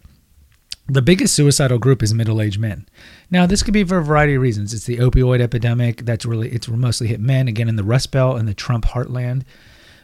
the 0.87 1.01
biggest 1.01 1.33
suicidal 1.33 1.79
group 1.79 2.03
is 2.03 2.13
middle-aged 2.13 2.59
men. 2.59 2.89
Now, 3.31 3.45
this 3.45 3.63
could 3.63 3.73
be 3.73 3.85
for 3.85 3.99
a 3.99 4.03
variety 4.03 4.35
of 4.35 4.41
reasons. 4.41 4.73
It's 4.73 4.83
the 4.83 4.97
opioid 4.97 5.39
epidemic 5.39 6.03
that's 6.03 6.25
really 6.25 6.49
it's 6.49 6.67
mostly 6.67 7.07
hit 7.07 7.21
men 7.21 7.47
again 7.47 7.69
in 7.69 7.77
the 7.77 7.85
Rust 7.85 8.11
Belt 8.11 8.37
and 8.37 8.49
the 8.49 8.53
Trump 8.53 8.83
heartland. 8.85 9.43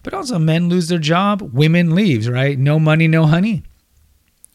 But 0.05 0.13
also 0.13 0.37
men 0.37 0.69
lose 0.69 0.87
their 0.87 0.99
job, 0.99 1.41
women 1.41 1.95
leaves, 1.95 2.29
right? 2.29 2.59
No 2.59 2.79
money, 2.79 3.07
no 3.07 3.25
honey. 3.25 3.63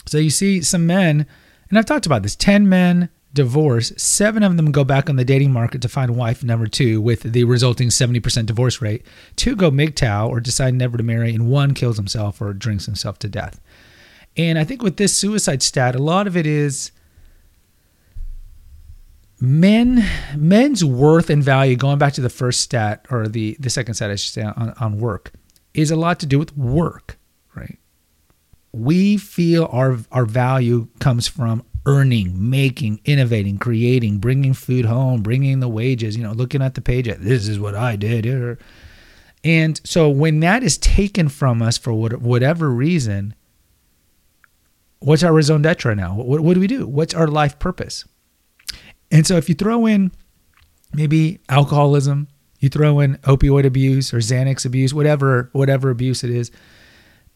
So 0.06 0.16
you 0.16 0.30
see 0.30 0.62
some 0.62 0.86
men, 0.86 1.26
and 1.68 1.76
I've 1.76 1.86
talked 1.86 2.06
about 2.06 2.22
this, 2.22 2.36
10 2.36 2.68
men 2.68 3.08
divorce, 3.34 3.92
7 3.96 4.44
of 4.44 4.56
them 4.56 4.70
go 4.70 4.84
back 4.84 5.10
on 5.10 5.16
the 5.16 5.24
dating 5.24 5.52
market 5.52 5.82
to 5.82 5.88
find 5.88 6.14
wife 6.14 6.44
number 6.44 6.68
2 6.68 7.00
with 7.00 7.22
the 7.22 7.42
resulting 7.42 7.88
70% 7.88 8.46
divorce 8.46 8.80
rate. 8.80 9.04
2 9.36 9.56
go 9.56 9.72
MGTOW 9.72 10.28
or 10.28 10.38
decide 10.38 10.74
never 10.74 10.96
to 10.96 11.02
marry 11.02 11.34
and 11.34 11.48
one 11.50 11.74
kills 11.74 11.96
himself 11.96 12.40
or 12.40 12.52
drinks 12.52 12.86
himself 12.86 13.18
to 13.18 13.28
death. 13.28 13.60
And 14.36 14.56
I 14.56 14.62
think 14.62 14.84
with 14.84 14.98
this 14.98 15.18
suicide 15.18 15.64
stat, 15.64 15.96
a 15.96 16.02
lot 16.02 16.28
of 16.28 16.36
it 16.36 16.46
is 16.46 16.92
men 19.40 20.04
men's 20.36 20.84
worth 20.84 21.28
and 21.28 21.42
value 21.42 21.74
going 21.74 21.98
back 21.98 22.12
to 22.12 22.20
the 22.20 22.30
first 22.30 22.60
stat 22.60 23.04
or 23.10 23.26
the 23.26 23.56
the 23.58 23.70
second 23.70 23.94
stat 23.94 24.10
I 24.10 24.16
should 24.16 24.34
say 24.34 24.42
on, 24.42 24.74
on 24.78 25.00
work 25.00 25.32
is 25.74 25.90
a 25.90 25.96
lot 25.96 26.20
to 26.20 26.26
do 26.26 26.38
with 26.38 26.56
work, 26.56 27.18
right? 27.54 27.78
We 28.72 29.16
feel 29.16 29.68
our 29.72 29.98
our 30.12 30.26
value 30.26 30.88
comes 30.98 31.26
from 31.26 31.64
earning, 31.86 32.50
making, 32.50 33.00
innovating, 33.04 33.58
creating, 33.58 34.18
bringing 34.18 34.52
food 34.52 34.84
home, 34.84 35.22
bringing 35.22 35.60
the 35.60 35.68
wages, 35.68 36.16
you 36.16 36.22
know, 36.22 36.32
looking 36.32 36.62
at 36.62 36.74
the 36.74 36.80
page, 36.80 37.06
this 37.18 37.48
is 37.48 37.58
what 37.58 37.74
I 37.74 37.96
did 37.96 38.24
here. 38.24 38.58
And 39.42 39.80
so 39.84 40.08
when 40.08 40.40
that 40.40 40.62
is 40.62 40.76
taken 40.76 41.28
from 41.28 41.62
us 41.62 41.78
for 41.78 41.92
whatever 41.92 42.70
reason, 42.70 43.34
what's 44.98 45.22
our 45.22 45.32
raison 45.32 45.62
d'etre 45.62 45.94
now? 45.94 46.14
What, 46.14 46.40
what 46.40 46.54
do 46.54 46.60
we 46.60 46.66
do? 46.66 46.86
What's 46.86 47.14
our 47.14 47.26
life 47.26 47.58
purpose? 47.58 48.04
And 49.10 49.26
so 49.26 49.36
if 49.36 49.48
you 49.48 49.54
throw 49.54 49.86
in 49.86 50.12
maybe 50.92 51.40
alcoholism, 51.48 52.28
you 52.60 52.68
throw 52.68 53.00
in 53.00 53.16
opioid 53.18 53.66
abuse 53.66 54.14
or 54.14 54.18
Xanax 54.18 54.64
abuse, 54.64 54.94
whatever 54.94 55.50
whatever 55.52 55.90
abuse 55.90 56.22
it 56.22 56.30
is, 56.30 56.50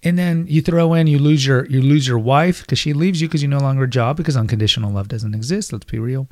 and 0.02 0.18
then 0.18 0.46
you 0.46 0.62
throw 0.62 0.94
in 0.94 1.06
you 1.06 1.18
lose 1.18 1.44
your 1.44 1.66
you 1.66 1.80
lose 1.80 2.06
your 2.06 2.18
wife 2.18 2.60
because 2.60 2.78
she 2.78 2.92
leaves 2.92 3.20
you 3.20 3.28
because 3.28 3.42
you 3.42 3.48
no 3.48 3.58
longer 3.58 3.82
have 3.82 3.88
a 3.88 3.90
job 3.90 4.16
because 4.16 4.36
unconditional 4.36 4.92
love 4.92 5.08
doesn't 5.08 5.34
exist. 5.34 5.72
Let's 5.72 5.86
be 5.86 5.98
real. 5.98 6.28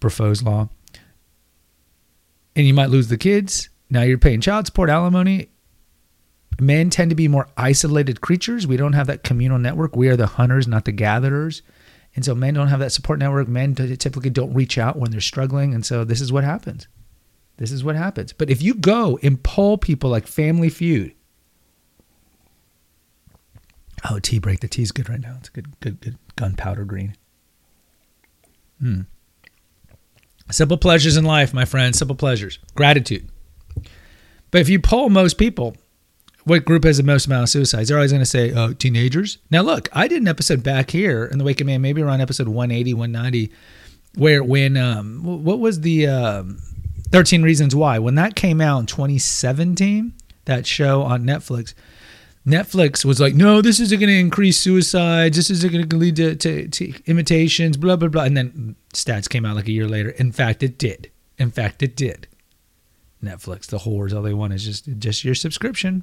Briffault's 0.00 0.42
law. 0.42 0.68
And 2.56 2.66
you 2.66 2.74
might 2.74 2.90
lose 2.90 3.08
the 3.08 3.18
kids. 3.18 3.68
Now 3.90 4.02
you're 4.02 4.18
paying 4.18 4.40
child 4.40 4.66
support, 4.66 4.88
alimony. 4.88 5.48
Men 6.60 6.90
tend 6.90 7.10
to 7.10 7.16
be 7.16 7.26
more 7.26 7.48
isolated 7.56 8.20
creatures. 8.20 8.66
We 8.66 8.76
don't 8.76 8.92
have 8.92 9.08
that 9.08 9.24
communal 9.24 9.58
network. 9.58 9.96
We 9.96 10.08
are 10.08 10.16
the 10.16 10.26
hunters, 10.26 10.68
not 10.68 10.84
the 10.84 10.92
gatherers. 10.92 11.62
And 12.14 12.24
so 12.24 12.32
men 12.34 12.54
don't 12.54 12.68
have 12.68 12.78
that 12.78 12.92
support 12.92 13.18
network. 13.18 13.48
Men 13.48 13.74
typically 13.74 14.30
don't 14.30 14.54
reach 14.54 14.78
out 14.78 14.96
when 14.96 15.10
they're 15.10 15.20
struggling. 15.20 15.74
And 15.74 15.84
so 15.84 16.04
this 16.04 16.20
is 16.20 16.32
what 16.32 16.44
happens. 16.44 16.86
This 17.56 17.70
is 17.70 17.84
what 17.84 17.96
happens. 17.96 18.32
But 18.32 18.50
if 18.50 18.62
you 18.62 18.74
go 18.74 19.18
and 19.22 19.42
poll 19.42 19.78
people 19.78 20.10
like 20.10 20.26
Family 20.26 20.68
Feud, 20.68 21.14
oh, 24.10 24.18
tea 24.18 24.38
break. 24.38 24.60
The 24.60 24.68
tea's 24.68 24.92
good 24.92 25.08
right 25.08 25.20
now. 25.20 25.36
It's 25.38 25.48
good, 25.48 25.78
good, 25.80 26.00
good 26.00 26.18
gunpowder 26.36 26.84
green. 26.84 27.16
Hmm. 28.80 29.02
Simple 30.50 30.76
pleasures 30.76 31.16
in 31.16 31.24
life, 31.24 31.54
my 31.54 31.64
friend. 31.64 31.94
Simple 31.94 32.16
pleasures. 32.16 32.58
Gratitude. 32.74 33.28
But 34.50 34.60
if 34.60 34.68
you 34.68 34.78
poll 34.78 35.08
most 35.08 35.38
people, 35.38 35.76
what 36.44 36.64
group 36.64 36.84
has 36.84 36.98
the 36.98 37.02
most 37.02 37.26
amount 37.26 37.44
of 37.44 37.48
suicides? 37.48 37.88
They're 37.88 37.96
always 37.96 38.12
going 38.12 38.22
to 38.22 38.26
say, 38.26 38.52
oh, 38.52 38.72
teenagers. 38.74 39.38
Now, 39.50 39.62
look, 39.62 39.88
I 39.92 40.06
did 40.06 40.20
an 40.20 40.28
episode 40.28 40.62
back 40.62 40.90
here 40.90 41.24
in 41.24 41.38
The 41.38 41.44
Waking 41.44 41.66
Man, 41.66 41.80
maybe 41.80 42.02
around 42.02 42.20
episode 42.20 42.48
180, 42.48 42.94
190, 42.94 43.52
where 44.16 44.44
when, 44.44 44.76
um, 44.76 45.22
what 45.22 45.58
was 45.58 45.80
the 45.80 46.06
um, 46.06 46.60
13 47.14 47.44
Reasons 47.44 47.76
Why? 47.76 48.00
When 48.00 48.16
that 48.16 48.34
came 48.34 48.60
out 48.60 48.80
in 48.80 48.86
2017, 48.86 50.14
that 50.46 50.66
show 50.66 51.02
on 51.02 51.22
Netflix, 51.22 51.72
Netflix 52.44 53.04
was 53.04 53.20
like, 53.20 53.36
no, 53.36 53.62
this 53.62 53.78
isn't 53.78 54.00
going 54.00 54.10
to 54.10 54.18
increase 54.18 54.58
suicides. 54.58 55.36
This 55.36 55.48
isn't 55.48 55.72
going 55.72 55.88
to 55.88 55.96
lead 55.96 56.16
to, 56.16 56.34
to, 56.34 56.66
to 56.66 56.92
imitations, 57.06 57.76
blah, 57.76 57.94
blah, 57.94 58.08
blah. 58.08 58.24
And 58.24 58.36
then 58.36 58.74
stats 58.92 59.28
came 59.28 59.46
out 59.46 59.54
like 59.54 59.68
a 59.68 59.70
year 59.70 59.86
later. 59.86 60.10
In 60.10 60.32
fact, 60.32 60.64
it 60.64 60.76
did. 60.76 61.08
In 61.38 61.52
fact, 61.52 61.84
it 61.84 61.94
did. 61.94 62.26
Netflix, 63.22 63.66
the 63.66 63.78
whores, 63.78 64.12
all 64.12 64.22
they 64.22 64.34
want 64.34 64.52
is 64.52 64.64
just 64.64 64.88
just 64.98 65.24
your 65.24 65.36
subscription. 65.36 66.02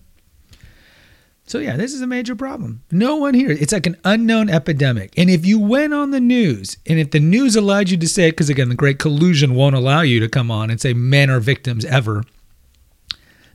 So 1.51 1.59
yeah, 1.59 1.75
this 1.75 1.93
is 1.93 1.99
a 1.99 2.07
major 2.07 2.33
problem. 2.33 2.81
No 2.91 3.17
one 3.17 3.33
here. 3.33 3.51
It's 3.51 3.73
like 3.73 3.85
an 3.85 3.97
unknown 4.05 4.49
epidemic. 4.49 5.11
And 5.17 5.29
if 5.29 5.45
you 5.45 5.59
went 5.59 5.93
on 5.93 6.11
the 6.11 6.21
news, 6.21 6.77
and 6.87 6.97
if 6.97 7.11
the 7.11 7.19
news 7.19 7.57
allowed 7.57 7.89
you 7.89 7.97
to 7.97 8.07
say 8.07 8.29
it, 8.29 8.31
because 8.31 8.47
again, 8.49 8.69
the 8.69 8.75
great 8.75 8.99
collusion 8.99 9.53
won't 9.53 9.75
allow 9.75 9.99
you 9.99 10.21
to 10.21 10.29
come 10.29 10.49
on 10.49 10.69
and 10.69 10.79
say 10.79 10.93
men 10.93 11.29
are 11.29 11.41
victims 11.41 11.83
ever, 11.83 12.23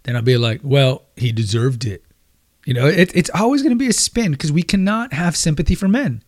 then 0.03 0.15
I'll 0.15 0.21
be 0.21 0.37
like, 0.37 0.61
well, 0.63 1.05
he 1.17 1.33
deserved 1.33 1.87
it. 1.87 2.05
You 2.67 2.75
know, 2.75 2.87
it, 2.87 3.17
it's 3.17 3.31
always 3.31 3.63
going 3.63 3.75
to 3.75 3.83
be 3.83 3.89
a 3.89 3.95
spin 3.95 4.33
because 4.33 4.53
we 4.53 4.63
cannot 4.63 5.15
have 5.15 5.35
sympathy 5.35 5.75
for 5.75 5.89
men. 5.89 6.23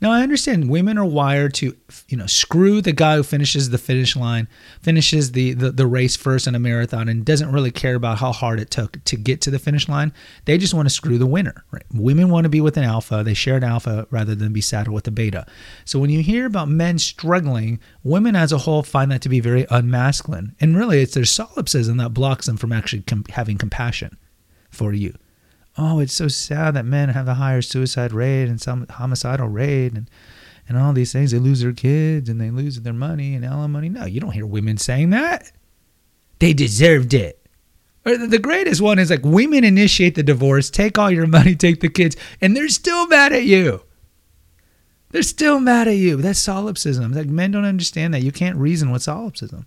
Now 0.00 0.10
I 0.10 0.22
understand 0.22 0.70
women 0.70 0.98
are 0.98 1.04
wired 1.04 1.54
to, 1.54 1.76
you 2.08 2.16
know, 2.16 2.26
screw 2.26 2.80
the 2.80 2.92
guy 2.92 3.16
who 3.16 3.22
finishes 3.22 3.70
the 3.70 3.78
finish 3.78 4.16
line, 4.16 4.48
finishes 4.80 5.32
the, 5.32 5.52
the 5.54 5.70
the 5.70 5.86
race 5.86 6.16
first 6.16 6.46
in 6.46 6.54
a 6.54 6.58
marathon, 6.58 7.08
and 7.08 7.24
doesn't 7.24 7.52
really 7.52 7.70
care 7.70 7.94
about 7.94 8.18
how 8.18 8.32
hard 8.32 8.60
it 8.60 8.70
took 8.70 9.02
to 9.04 9.16
get 9.16 9.40
to 9.42 9.50
the 9.50 9.58
finish 9.58 9.88
line. 9.88 10.12
They 10.44 10.58
just 10.58 10.74
want 10.74 10.86
to 10.86 10.94
screw 10.94 11.18
the 11.18 11.26
winner. 11.26 11.64
Right? 11.70 11.84
Women 11.92 12.30
want 12.30 12.44
to 12.44 12.50
be 12.50 12.60
with 12.60 12.76
an 12.76 12.84
alpha. 12.84 13.22
They 13.24 13.34
share 13.34 13.56
an 13.56 13.64
alpha 13.64 14.06
rather 14.10 14.34
than 14.34 14.52
be 14.52 14.60
saddled 14.60 14.94
with 14.94 15.06
a 15.08 15.10
beta. 15.10 15.46
So 15.84 15.98
when 15.98 16.10
you 16.10 16.22
hear 16.22 16.46
about 16.46 16.68
men 16.68 16.98
struggling, 16.98 17.80
women 18.02 18.36
as 18.36 18.52
a 18.52 18.58
whole 18.58 18.82
find 18.82 19.10
that 19.12 19.22
to 19.22 19.28
be 19.28 19.40
very 19.40 19.64
unmasculine, 19.64 20.54
and 20.60 20.76
really 20.76 21.02
it's 21.02 21.14
their 21.14 21.24
solipsism 21.24 21.96
that 21.98 22.14
blocks 22.14 22.46
them 22.46 22.56
from 22.56 22.72
actually 22.72 23.02
com- 23.02 23.24
having 23.30 23.58
compassion 23.58 24.18
for 24.70 24.92
you 24.92 25.14
oh, 25.78 26.00
it's 26.00 26.12
so 26.12 26.28
sad 26.28 26.74
that 26.74 26.84
men 26.84 27.10
have 27.10 27.28
a 27.28 27.34
higher 27.34 27.62
suicide 27.62 28.12
rate 28.12 28.48
and 28.48 28.60
some 28.60 28.86
homicidal 28.88 29.48
rate 29.48 29.92
and 29.92 30.08
and 30.68 30.78
all 30.78 30.92
these 30.92 31.12
things. 31.12 31.32
They 31.32 31.38
lose 31.38 31.60
their 31.60 31.72
kids 31.72 32.28
and 32.28 32.40
they 32.40 32.50
lose 32.50 32.80
their 32.80 32.92
money 32.92 33.34
and 33.34 33.44
alimony. 33.44 33.88
No, 33.88 34.04
you 34.04 34.20
don't 34.20 34.30
hear 34.30 34.46
women 34.46 34.76
saying 34.78 35.10
that. 35.10 35.50
They 36.38 36.52
deserved 36.52 37.14
it. 37.14 37.44
Or 38.04 38.16
the 38.16 38.38
greatest 38.38 38.80
one 38.80 38.98
is 38.98 39.10
like 39.10 39.24
women 39.24 39.64
initiate 39.64 40.14
the 40.14 40.22
divorce, 40.22 40.70
take 40.70 40.98
all 40.98 41.10
your 41.10 41.26
money, 41.26 41.54
take 41.54 41.80
the 41.80 41.88
kids, 41.88 42.16
and 42.40 42.56
they're 42.56 42.68
still 42.68 43.06
mad 43.06 43.32
at 43.32 43.44
you. 43.44 43.82
They're 45.10 45.22
still 45.22 45.60
mad 45.60 45.88
at 45.88 45.96
you. 45.96 46.16
That's 46.16 46.38
solipsism. 46.38 47.12
Like 47.12 47.26
men 47.26 47.50
don't 47.50 47.64
understand 47.64 48.14
that. 48.14 48.22
You 48.22 48.32
can't 48.32 48.56
reason 48.56 48.90
with 48.90 49.02
solipsism. 49.02 49.66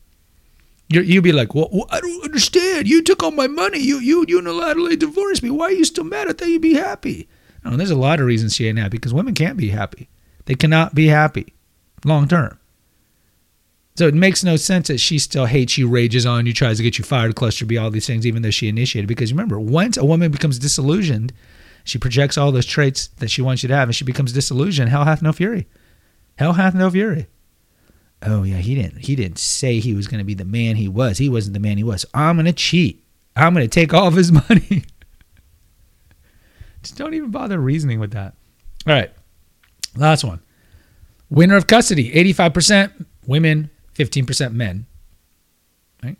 You 0.90 1.18
would 1.18 1.24
be 1.24 1.32
like, 1.32 1.56
well, 1.56 1.70
well, 1.72 1.88
I 1.90 2.00
don't 2.00 2.24
understand. 2.24 2.88
You 2.88 3.02
took 3.02 3.24
all 3.24 3.32
my 3.32 3.48
money. 3.48 3.80
You 3.80 4.00
you 4.00 4.26
unilaterally 4.26 4.98
divorced 4.98 5.42
me. 5.42 5.50
Why 5.50 5.66
are 5.66 5.72
you 5.72 5.86
still 5.86 6.04
mad? 6.04 6.28
I 6.28 6.34
thought 6.34 6.48
you'd 6.48 6.62
be 6.62 6.76
happy. 6.76 7.28
No, 7.64 7.76
there's 7.76 7.92
a 7.92 7.96
lot 7.96 8.20
of 8.20 8.28
reasons 8.28 8.56
she 8.56 8.68
ain't 8.68 8.78
happy 8.78 8.98
because 8.98 9.14
women 9.14 9.34
can't 9.34 9.58
be 9.58 9.70
happy. 9.70 10.10
They 10.46 10.54
cannot 10.54 10.94
be 10.94 11.08
happy 11.08 11.56
long 12.04 12.28
term. 12.28 12.60
So 13.96 14.08
it 14.08 14.14
makes 14.14 14.44
no 14.44 14.58
sense 14.58 14.90
that 14.90 15.00
she 15.00 15.18
still 15.18 15.46
hates 15.46 15.78
you, 15.78 15.88
rages 15.88 16.26
on 16.26 16.46
you, 16.46 16.54
tries 16.54 16.78
to 16.78 16.84
get 16.84 16.98
you 17.00 17.06
fired, 17.06 17.36
cluster 17.36 17.66
B, 17.66 17.78
all 17.78 17.90
these 17.90 18.06
things, 18.06 18.28
even 18.28 18.42
though 18.42 18.52
she 18.52 18.68
initiated. 18.68 19.08
Because 19.08 19.32
remember, 19.32 19.60
once 19.60 19.98
a 19.98 20.06
woman 20.06 20.32
becomes 20.32 20.60
disillusioned, 20.60 21.32
she 21.86 21.98
projects 21.98 22.38
all 22.38 22.52
those 22.52 22.66
traits 22.66 23.08
that 23.18 23.32
she 23.32 23.42
wants 23.42 23.64
you 23.64 23.70
to 23.70 23.76
have, 23.76 23.88
and 23.88 23.96
she 23.96 24.04
becomes 24.04 24.34
disillusioned. 24.34 24.90
Hell 24.90 25.06
hath 25.06 25.22
no 25.22 25.32
fury. 25.32 25.66
Hell 26.38 26.54
hath 26.54 26.76
no 26.76 26.92
fury 26.92 27.28
oh 28.24 28.44
yeah, 28.44 28.58
he 28.58 28.76
didn't 28.76 29.00
he 29.00 29.16
didn't 29.16 29.40
say 29.40 29.80
he 29.80 29.94
was 29.94 30.08
going 30.08 30.20
to 30.20 30.26
be 30.26 30.34
the 30.34 30.46
man 30.46 30.76
he 30.76 30.88
was. 30.88 31.18
He 31.18 31.30
wasn't 31.30 31.54
the 31.54 31.60
man 31.60 31.78
he 31.78 31.84
was. 31.84 32.06
I'm 32.14 32.36
going 32.36 32.46
to 32.46 32.54
cheat. 32.54 33.04
I'm 33.36 33.54
going 33.54 33.66
to 33.66 33.74
take 33.74 33.94
all 33.94 34.08
of 34.08 34.16
his 34.16 34.32
money. 34.50 34.84
Just 36.82 36.98
don't 36.98 37.14
even 37.14 37.32
bother 37.32 37.60
reasoning 37.60 38.00
with 38.00 38.12
that. 38.12 38.36
All 38.88 38.94
right. 38.94 39.12
Last 39.96 40.24
one. 40.24 40.40
Winner 41.30 41.56
of 41.56 41.66
custody, 41.66 42.12
85% 42.12 43.06
women, 43.26 43.72
15% 43.96 44.54
men. 44.54 44.86
Right? 46.04 46.18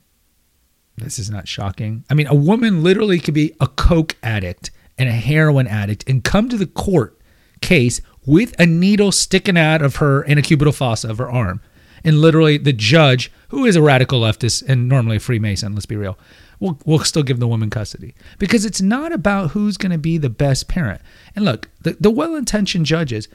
This 0.98 1.20
is 1.20 1.30
not 1.30 1.48
shocking. 1.48 2.04
I 2.10 2.16
mean, 2.16 2.28
a 2.28 2.34
woman 2.34 2.84
literally 2.84 3.20
could 3.20 3.36
be 3.36 3.56
a 3.60 3.68
coke 3.68 4.16
addict 4.24 4.72
and 4.98 5.08
a 5.08 5.14
heroin 5.14 5.68
addict 5.68 6.10
and 6.10 6.24
come 6.24 6.50
to 6.50 6.58
the 6.58 6.66
court 6.66 7.20
case 7.62 8.02
with 8.26 8.60
a 8.60 8.66
needle 8.66 9.12
sticking 9.12 9.58
out 9.58 9.82
of 9.82 9.98
her 9.98 10.24
in 10.24 10.38
a 10.38 10.42
cubital 10.42 10.74
fossa 10.74 11.10
of 11.10 11.20
her 11.20 11.30
arm 11.30 11.62
and 12.06 12.22
literally 12.22 12.58
the 12.58 12.72
judge, 12.72 13.32
who 13.50 13.66
is 13.66 13.76
a 13.76 13.82
radical 13.82 14.22
leftist 14.22 14.64
and 14.68 14.88
normally 14.88 15.18
a 15.18 15.20
Freemason, 15.20 15.74
let's 15.74 15.86
be 15.86 15.98
real, 15.98 16.18
we'll, 16.60 16.80
we'll 16.86 17.00
still 17.00 17.24
give 17.24 17.40
the 17.40 17.48
woman 17.48 17.70
custody 17.70 18.14
because 18.38 18.64
it's 18.64 18.82
not 18.82 19.12
about 19.12 19.52
who's 19.52 19.76
going 19.76 19.92
to 19.92 19.98
be 19.98 20.18
the 20.18 20.30
best 20.30 20.68
parent. 20.68 21.02
And 21.36 21.44
look, 21.44 21.70
the, 21.82 21.98
the 22.00 22.12
well 22.12 22.36
intentioned 22.36 22.86
judges, 22.86 23.28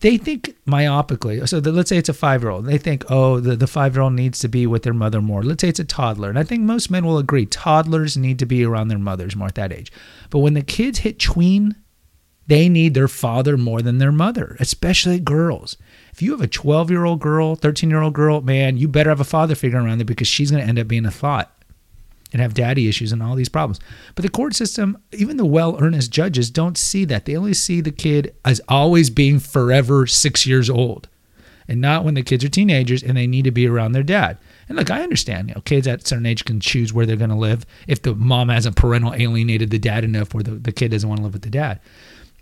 they 0.00 0.16
think 0.16 0.56
myopically. 0.66 1.48
So 1.48 1.60
the, 1.60 1.72
let's 1.72 1.88
say 1.88 1.96
it's 1.96 2.08
a 2.08 2.14
five 2.14 2.42
year 2.42 2.50
old. 2.50 2.66
They 2.66 2.78
think, 2.78 3.04
oh, 3.10 3.40
the, 3.40 3.56
the 3.56 3.66
five 3.66 3.94
year 3.94 4.02
old 4.02 4.14
needs 4.14 4.38
to 4.40 4.48
be 4.48 4.66
with 4.66 4.82
their 4.82 4.92
mother 4.92 5.22
more. 5.22 5.42
Let's 5.42 5.60
say 5.60 5.68
it's 5.68 5.80
a 5.80 5.84
toddler. 5.84 6.28
And 6.28 6.38
I 6.38 6.44
think 6.44 6.62
most 6.62 6.90
men 6.90 7.06
will 7.06 7.18
agree 7.18 7.46
toddlers 7.46 8.16
need 8.16 8.38
to 8.40 8.46
be 8.46 8.64
around 8.64 8.88
their 8.88 8.98
mothers 8.98 9.36
more 9.36 9.48
at 9.48 9.54
that 9.54 9.72
age. 9.72 9.92
But 10.30 10.40
when 10.40 10.54
the 10.54 10.62
kids 10.62 11.00
hit 11.00 11.18
tween, 11.18 11.76
they 12.48 12.68
need 12.68 12.94
their 12.94 13.08
father 13.08 13.56
more 13.56 13.80
than 13.82 13.98
their 13.98 14.10
mother, 14.10 14.56
especially 14.58 15.20
girls. 15.20 15.76
If 16.12 16.22
you 16.22 16.32
have 16.32 16.40
a 16.40 16.48
12 16.48 16.90
year 16.90 17.04
old 17.04 17.20
girl, 17.20 17.54
13 17.54 17.88
year 17.90 18.02
old 18.02 18.14
girl, 18.14 18.40
man, 18.40 18.76
you 18.76 18.88
better 18.88 19.10
have 19.10 19.20
a 19.20 19.24
father 19.24 19.54
figure 19.54 19.78
around 19.78 19.98
there 19.98 20.04
because 20.04 20.28
she's 20.28 20.50
going 20.50 20.62
to 20.62 20.68
end 20.68 20.78
up 20.78 20.88
being 20.88 21.06
a 21.06 21.10
thought 21.10 21.54
and 22.32 22.42
have 22.42 22.54
daddy 22.54 22.88
issues 22.88 23.12
and 23.12 23.22
all 23.22 23.34
these 23.34 23.48
problems. 23.48 23.78
But 24.14 24.22
the 24.22 24.30
court 24.30 24.54
system, 24.54 24.98
even 25.12 25.36
the 25.36 25.44
well 25.44 25.76
earnest 25.80 26.10
judges, 26.10 26.50
don't 26.50 26.76
see 26.76 27.04
that. 27.04 27.26
They 27.26 27.36
only 27.36 27.54
see 27.54 27.80
the 27.80 27.92
kid 27.92 28.34
as 28.44 28.60
always 28.68 29.10
being 29.10 29.38
forever 29.38 30.06
six 30.06 30.46
years 30.46 30.68
old 30.68 31.08
and 31.68 31.80
not 31.82 32.02
when 32.02 32.14
the 32.14 32.22
kids 32.22 32.42
are 32.44 32.48
teenagers 32.48 33.02
and 33.02 33.16
they 33.16 33.26
need 33.26 33.44
to 33.44 33.50
be 33.50 33.68
around 33.68 33.92
their 33.92 34.02
dad. 34.02 34.38
And 34.68 34.76
look, 34.76 34.90
I 34.90 35.02
understand, 35.02 35.48
you 35.48 35.54
know, 35.54 35.60
kids 35.60 35.86
at 35.86 36.02
a 36.02 36.06
certain 36.06 36.26
age 36.26 36.44
can 36.44 36.60
choose 36.60 36.92
where 36.92 37.04
they're 37.04 37.16
going 37.16 37.30
to 37.30 37.36
live 37.36 37.66
if 37.86 38.02
the 38.02 38.14
mom 38.14 38.48
hasn't 38.48 38.76
parental 38.76 39.14
alienated 39.14 39.70
the 39.70 39.78
dad 39.78 40.02
enough 40.02 40.32
where 40.34 40.42
the, 40.42 40.52
the 40.52 40.72
kid 40.72 40.90
doesn't 40.90 41.08
want 41.08 41.18
to 41.18 41.24
live 41.24 41.34
with 41.34 41.42
the 41.42 41.50
dad. 41.50 41.80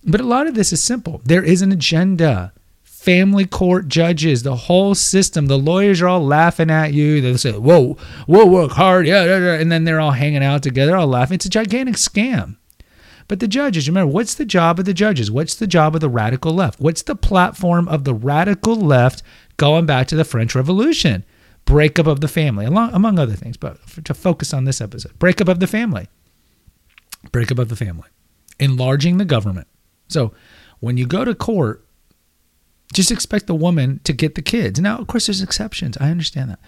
But 0.06 0.20
a 0.20 0.24
lot 0.24 0.46
of 0.46 0.54
this 0.54 0.72
is 0.72 0.82
simple. 0.82 1.20
There 1.24 1.42
is 1.42 1.62
an 1.62 1.72
agenda 1.72 2.52
family 2.84 3.46
court 3.46 3.86
judges, 3.86 4.42
the 4.42 4.56
whole 4.56 4.92
system. 4.92 5.46
The 5.46 5.58
lawyers 5.58 6.02
are 6.02 6.08
all 6.08 6.26
laughing 6.26 6.70
at 6.70 6.92
you. 6.92 7.20
They 7.20 7.36
say, 7.36 7.52
"Whoa, 7.52 7.96
we'll 8.26 8.48
work 8.48 8.72
hard," 8.72 9.06
yeah, 9.06 9.22
and 9.54 9.70
then 9.70 9.84
they're 9.84 10.00
all 10.00 10.10
hanging 10.12 10.42
out 10.42 10.64
together, 10.64 10.96
all 10.96 11.06
laughing. 11.06 11.36
It's 11.36 11.46
a 11.46 11.50
gigantic 11.50 11.96
scam. 11.96 12.56
But 13.28 13.40
the 13.40 13.48
judges, 13.48 13.88
remember, 13.88 14.12
what's 14.12 14.34
the 14.34 14.44
job 14.44 14.78
of 14.78 14.84
the 14.84 14.94
judges? 14.94 15.30
What's 15.30 15.54
the 15.54 15.66
job 15.66 15.94
of 15.94 16.00
the 16.00 16.08
radical 16.08 16.52
left? 16.52 16.80
What's 16.80 17.02
the 17.02 17.16
platform 17.16 17.88
of 17.88 18.04
the 18.04 18.14
radical 18.14 18.76
left 18.76 19.22
going 19.56 19.86
back 19.86 20.06
to 20.08 20.16
the 20.16 20.24
French 20.24 20.54
Revolution? 20.54 21.24
Breakup 21.64 22.06
of 22.06 22.20
the 22.20 22.28
family, 22.28 22.66
along, 22.66 22.90
among 22.92 23.18
other 23.18 23.34
things. 23.34 23.56
But 23.56 23.78
to 24.04 24.14
focus 24.14 24.54
on 24.54 24.64
this 24.64 24.80
episode, 24.80 25.18
breakup 25.18 25.48
of 25.48 25.60
the 25.60 25.66
family. 25.66 26.06
Breakup 27.32 27.58
of 27.58 27.68
the 27.68 27.76
family. 27.76 28.08
Enlarging 28.60 29.18
the 29.18 29.24
government. 29.24 29.66
So 30.08 30.32
when 30.80 30.96
you 30.96 31.06
go 31.06 31.24
to 31.24 31.34
court, 31.34 31.84
just 32.92 33.10
expect 33.10 33.46
the 33.46 33.54
woman 33.54 34.00
to 34.04 34.12
get 34.12 34.34
the 34.34 34.42
kids. 34.42 34.80
Now, 34.80 34.98
of 34.98 35.06
course, 35.06 35.26
there's 35.26 35.42
exceptions. 35.42 35.96
I 36.00 36.10
understand 36.10 36.50
that. 36.50 36.60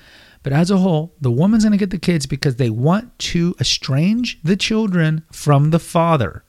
But 0.43 0.53
as 0.53 0.71
a 0.71 0.79
whole, 0.79 1.15
the 1.21 1.31
woman's 1.31 1.65
going 1.65 1.73
to 1.73 1.79
get 1.79 1.91
the 1.91 1.99
kids 1.99 2.27
because 2.27 2.57
they 2.57 2.71
want 2.71 3.19
to 3.21 3.55
estrange 3.61 4.39
the 4.43 4.57
children 4.57 5.25
from 5.33 5.71
the 5.71 5.79
father. 5.79 6.45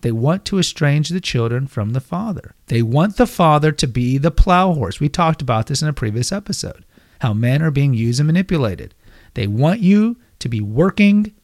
They 0.00 0.12
want 0.12 0.44
to 0.46 0.58
estrange 0.58 1.10
the 1.10 1.20
children 1.20 1.66
from 1.66 1.90
the 1.90 2.00
father. 2.00 2.54
They 2.66 2.82
want 2.82 3.16
the 3.16 3.26
father 3.26 3.72
to 3.72 3.86
be 3.86 4.16
the 4.16 4.30
plow 4.30 4.72
horse. 4.72 5.00
We 5.00 5.10
talked 5.10 5.42
about 5.42 5.66
this 5.66 5.82
in 5.82 5.88
a 5.88 5.92
previous 5.92 6.32
episode 6.32 6.84
how 7.20 7.34
men 7.34 7.62
are 7.62 7.70
being 7.70 7.92
used 7.92 8.18
and 8.18 8.26
manipulated. 8.26 8.94
They 9.34 9.46
want 9.46 9.80
you 9.80 10.16
to 10.38 10.48
be 10.48 10.62
working 10.62 11.34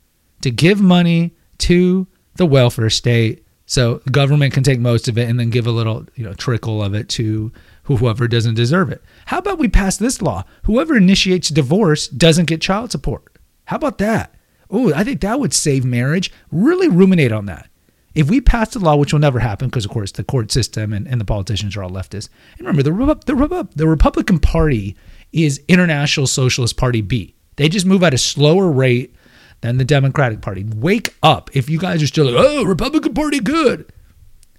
to 0.41 0.51
give 0.51 0.81
money 0.81 1.35
to 1.59 2.07
the 2.37 2.47
welfare 2.47 2.89
state 2.89 3.46
so 3.67 3.97
the 4.05 4.11
government 4.11 4.55
can 4.55 4.63
take 4.63 4.79
most 4.79 5.09
of 5.09 5.19
it 5.19 5.29
and 5.29 5.39
then 5.39 5.51
give 5.51 5.67
a 5.67 5.73
little, 5.73 6.07
you 6.15 6.25
know, 6.25 6.33
trickle 6.35 6.83
of 6.83 6.95
it 6.95 7.09
to 7.11 7.53
whoever 7.85 8.29
doesn't 8.29 8.55
deserve 8.55 8.91
it. 8.91 9.03
How 9.27 9.39
about 9.39 9.59
we 9.59 9.69
pass 9.69 9.97
this 9.97 10.23
law? 10.23 10.45
Whoever 10.65 10.97
initiates 10.97 11.49
divorce 11.49 12.07
doesn't 12.07 12.47
get 12.47 12.61
child 12.61 12.93
support. 12.93 13.37
How 13.65 13.77
about 13.77 13.99
that? 13.99 14.35
Oh, 14.71 14.95
I 14.95 15.03
think 15.03 15.21
that 15.21 15.41
would 15.41 15.53
save 15.53 15.85
marriage. 15.85 16.33
Really 16.53 16.89
ruminate 16.89 17.33
on 17.33 17.47
that. 17.47 17.69
If 18.15 18.31
we 18.31 18.41
pass 18.41 18.71
the 18.71 18.79
law, 18.79 18.97
which 18.97 19.13
will 19.13 19.21
never 19.21 19.41
happen 19.41 19.69
because, 19.69 19.85
of 19.85 19.91
course, 19.91 20.13
the 20.13 20.25
court 20.25 20.51
system 20.51 20.93
and, 20.93 21.07
and 21.07 21.21
the 21.21 21.25
politicians 21.25 21.77
are 21.77 21.83
all 21.83 21.91
leftists. 21.91 22.29
And 22.59 22.67
remember, 22.67 22.83
the, 22.83 23.15
the, 23.27 23.69
the 23.75 23.87
Republican 23.87 24.39
Party 24.39 24.97
is 25.33 25.61
International 25.69 26.27
Socialist 26.27 26.77
Party 26.77 27.03
B. 27.03 27.35
They 27.57 27.69
just 27.69 27.85
move 27.85 28.03
at 28.05 28.15
a 28.15 28.19
slower 28.19 28.71
rate 28.71 29.15
than 29.67 29.79
the 29.79 29.85
Democratic 29.85 30.41
Party. 30.41 30.65
Wake 30.65 31.15
up 31.23 31.51
if 31.55 31.69
you 31.69 31.79
guys 31.79 32.03
are 32.03 32.07
still 32.07 32.27
like, 32.27 32.35
oh, 32.39 32.65
Republican 32.65 33.15
Party 33.15 33.41
good. 33.41 33.93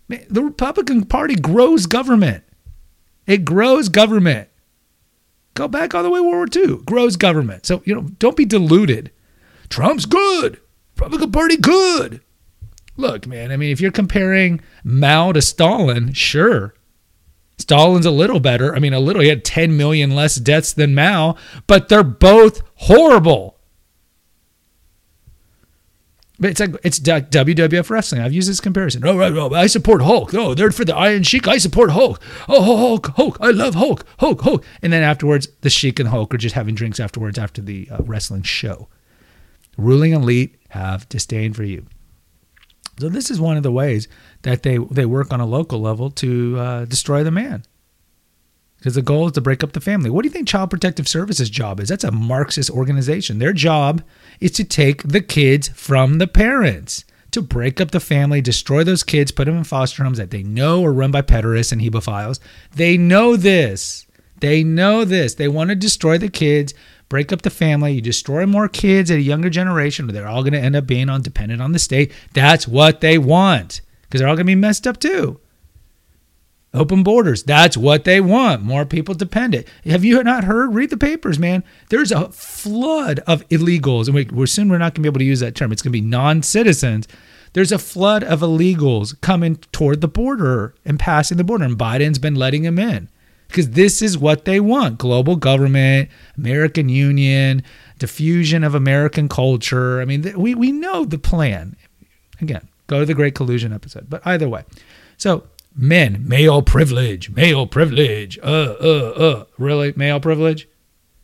Man, 0.08 0.26
the 0.30 0.44
Republican 0.44 1.06
Party 1.06 1.36
grows 1.36 1.86
government. 1.86 2.44
It 3.26 3.44
grows 3.44 3.90
government. 3.90 4.50
Go 5.54 5.68
back 5.68 5.96
all 5.96 6.04
the 6.04 6.10
way 6.10 6.20
World 6.20 6.56
War 6.56 6.64
II. 6.64 6.78
Grows 6.86 7.18
government. 7.18 7.66
So, 7.66 7.82
you 7.84 7.96
know, 7.96 8.02
don't 8.20 8.38
be 8.38 8.46
deluded. 8.46 9.12
Trump's 9.70 10.06
good. 10.06 10.62
Republican 10.96 11.32
Party 11.32 11.58
good. 11.58 12.22
Look, 12.96 13.28
man, 13.28 13.52
I 13.52 13.58
mean, 13.58 13.72
if 13.72 13.82
you're 13.82 13.92
comparing 13.92 14.62
Mao 14.84 15.32
to 15.32 15.42
Stalin, 15.42 16.14
sure. 16.14 16.74
Stalin's 17.58 18.06
a 18.06 18.12
little 18.12 18.40
better. 18.40 18.76
I 18.76 18.80
mean, 18.80 18.94
a 18.94 19.00
little. 19.00 19.22
He 19.22 19.30
had 19.30 19.44
10 19.44 19.76
million 19.76 20.16
less 20.16 20.36
deaths 20.36 20.74
than 20.74 20.96
Mao, 20.96 21.36
but 21.66 21.90
they're 21.90 22.04
both 22.04 22.62
horrible. 22.76 23.57
But 26.40 26.52
it's 26.52 26.60
like 26.60 26.76
it's 26.84 27.00
WWF 27.00 27.90
wrestling. 27.90 28.22
I've 28.22 28.34
used 28.34 28.50
this 28.50 28.60
comparison. 28.60 29.04
Oh 29.06 29.18
right, 29.18 29.32
oh, 29.32 29.54
I 29.54 29.66
support 29.68 30.04
Hulk. 30.04 30.34
Oh, 30.36 30.54
they're 30.54 30.72
for 30.72 30.86
the 30.86 30.96
Iron 30.96 31.24
Sheik. 31.24 31.48
I 31.48 31.58
support 31.58 31.92
Hulk. 31.92 32.22
Oh, 32.48 32.62
Hulk, 32.62 33.08
Hulk. 33.16 33.38
I 33.42 33.50
love 33.50 33.74
Hulk, 33.74 34.06
Hulk, 34.20 34.42
Hulk. 34.42 34.64
And 34.84 34.94
then 34.94 35.02
afterwards, 35.02 35.48
the 35.62 35.70
Sheik 35.70 36.00
and 36.00 36.10
Hulk 36.10 36.34
are 36.34 36.38
just 36.38 36.54
having 36.54 36.76
drinks 36.76 37.00
afterwards 37.00 37.40
after 37.40 37.62
the 37.62 37.90
uh, 37.90 37.98
wrestling 38.04 38.44
show. 38.44 38.88
Ruling 39.78 40.14
elite 40.14 40.56
have 40.70 41.10
disdain 41.10 41.54
for 41.54 41.64
you. 41.64 41.88
So 43.00 43.10
this 43.10 43.32
is 43.32 43.40
one 43.40 43.58
of 43.58 43.64
the 43.64 43.72
ways 43.72 44.08
that 44.44 44.64
they 44.64 44.78
they 44.78 45.06
work 45.06 45.34
on 45.34 45.40
a 45.40 45.46
local 45.46 45.82
level 45.82 46.12
to 46.12 46.60
uh, 46.60 46.86
destroy 46.86 47.24
the 47.24 47.32
man 47.32 47.64
because 48.88 48.96
the 48.96 49.02
goal 49.02 49.26
is 49.26 49.34
to 49.34 49.42
break 49.42 49.66
up 49.66 49.74
the 49.74 49.82
family. 49.82 50.10
What 50.10 50.22
do 50.22 50.30
you 50.30 50.32
think 50.32 50.48
Child 50.48 50.70
Protective 50.70 51.10
Services 51.10 51.50
job 51.50 51.82
is? 51.82 51.90
That's 51.90 52.06
a 52.06 52.12
Marxist 52.12 52.70
organization. 52.70 53.38
Their 53.38 53.52
job 53.52 54.02
is 54.40 54.52
to 54.52 54.64
take 54.64 55.04
the 55.04 55.20
kids 55.20 55.68
from 55.68 56.20
the 56.20 56.28
parents, 56.28 57.04
to 57.32 57.42
break 57.42 57.82
up 57.82 57.92
the 57.92 58.00
family, 58.00 58.40
destroy 58.40 58.86
those 58.86 59.04
kids, 59.04 59.32
put 59.32 59.44
them 59.44 59.58
in 59.58 59.66
foster 59.66 60.06
homes 60.06 60.18
that 60.20 60.32
they 60.32 60.42
know 60.42 60.86
are 60.86 60.94
run 60.94 61.12
by 61.12 61.22
pederasts 61.22 61.74
and 61.74 61.82
hebephiles. 61.82 62.40
They 62.74 62.98
know 62.98 63.36
this. 63.36 64.08
They 64.40 64.64
know 64.64 65.04
this. 65.04 65.36
They 65.36 65.50
want 65.50 65.70
to 65.70 65.76
destroy 65.76 66.18
the 66.18 66.30
kids, 66.30 66.74
break 67.10 67.34
up 67.34 67.42
the 67.42 67.50
family. 67.50 67.92
You 67.92 68.02
destroy 68.02 68.46
more 68.46 68.70
kids 68.70 69.12
at 69.12 69.18
a 69.18 69.22
younger 69.22 69.50
generation, 69.50 70.08
or 70.08 70.14
they're 70.14 70.30
all 70.30 70.44
going 70.44 70.54
to 70.54 70.62
end 70.62 70.78
up 70.78 70.88
being 70.88 71.10
on 71.10 71.24
dependent 71.24 71.62
on 71.62 71.74
the 71.74 71.80
state. 71.80 72.14
That's 72.32 72.70
what 72.70 73.02
they 73.02 73.18
want 73.18 73.82
because 74.04 74.22
they're 74.22 74.30
all 74.30 74.38
going 74.38 74.46
to 74.46 74.52
be 74.52 74.56
messed 74.56 74.88
up 74.88 74.98
too. 74.98 75.42
Open 76.78 77.02
borders. 77.02 77.44
That's 77.44 77.76
what 77.76 78.04
they 78.04 78.22
want. 78.22 78.62
More 78.62 78.86
people 78.86 79.16
dependent. 79.16 79.68
Have 79.86 80.06
you 80.06 80.24
not 80.24 80.44
heard? 80.44 80.76
Read 80.76 80.92
the 80.92 80.98
papers, 80.98 81.40
man. 81.40 81.64
There's 81.90 82.12
a 82.12 82.30
flood 82.30 83.20
of 83.26 83.48
illegals. 83.50 84.06
And 84.06 84.14
we, 84.14 84.26
we're 84.26 84.46
soon 84.46 84.70
we're 84.70 84.78
not 84.78 84.94
going 84.94 85.02
to 85.02 85.02
be 85.02 85.08
able 85.08 85.20
to 85.20 85.26
use 85.26 85.40
that 85.40 85.56
term. 85.56 85.72
It's 85.72 85.82
going 85.82 85.92
to 85.92 86.00
be 86.00 86.06
non 86.06 86.44
citizens. 86.44 87.08
There's 87.54 87.72
a 87.72 87.80
flood 87.80 88.24
of 88.24 88.42
illegals 88.42 89.20
coming 89.22 89.56
toward 89.72 90.02
the 90.02 90.08
border 90.08 90.76
and 90.86 91.00
passing 91.00 91.38
the 91.38 91.44
border. 91.44 91.66
And 91.66 91.80
Biden's 91.80 92.20
been 92.20 92.36
letting 92.36 92.62
them 92.62 92.78
in 92.78 93.10
because 93.48 93.72
this 93.72 94.02
is 94.02 94.18
what 94.18 94.46
they 94.46 94.60
want 94.60 95.00
global 95.00 95.36
government, 95.36 96.10
American 96.38 96.90
Union, 96.90 97.64
diffusion 97.98 98.64
of 98.64 98.76
American 98.76 99.28
culture. 99.28 100.00
I 100.00 100.06
mean, 100.06 100.32
we, 100.40 100.54
we 100.54 100.72
know 100.72 101.06
the 101.06 101.18
plan. 101.18 101.76
Again, 102.40 102.68
go 102.86 103.00
to 103.00 103.06
the 103.06 103.16
Great 103.16 103.34
Collusion 103.34 103.74
episode. 103.74 104.08
But 104.10 104.22
either 104.28 104.48
way. 104.48 104.64
So 105.18 105.44
men, 105.78 106.28
male 106.28 106.62
privilege, 106.62 107.30
male 107.30 107.68
privilege. 107.68 108.40
Uh, 108.40 108.76
uh, 108.82 109.14
uh. 109.16 109.46
Really? 109.58 109.94
Male 109.96 110.20
privilege? 110.20 110.68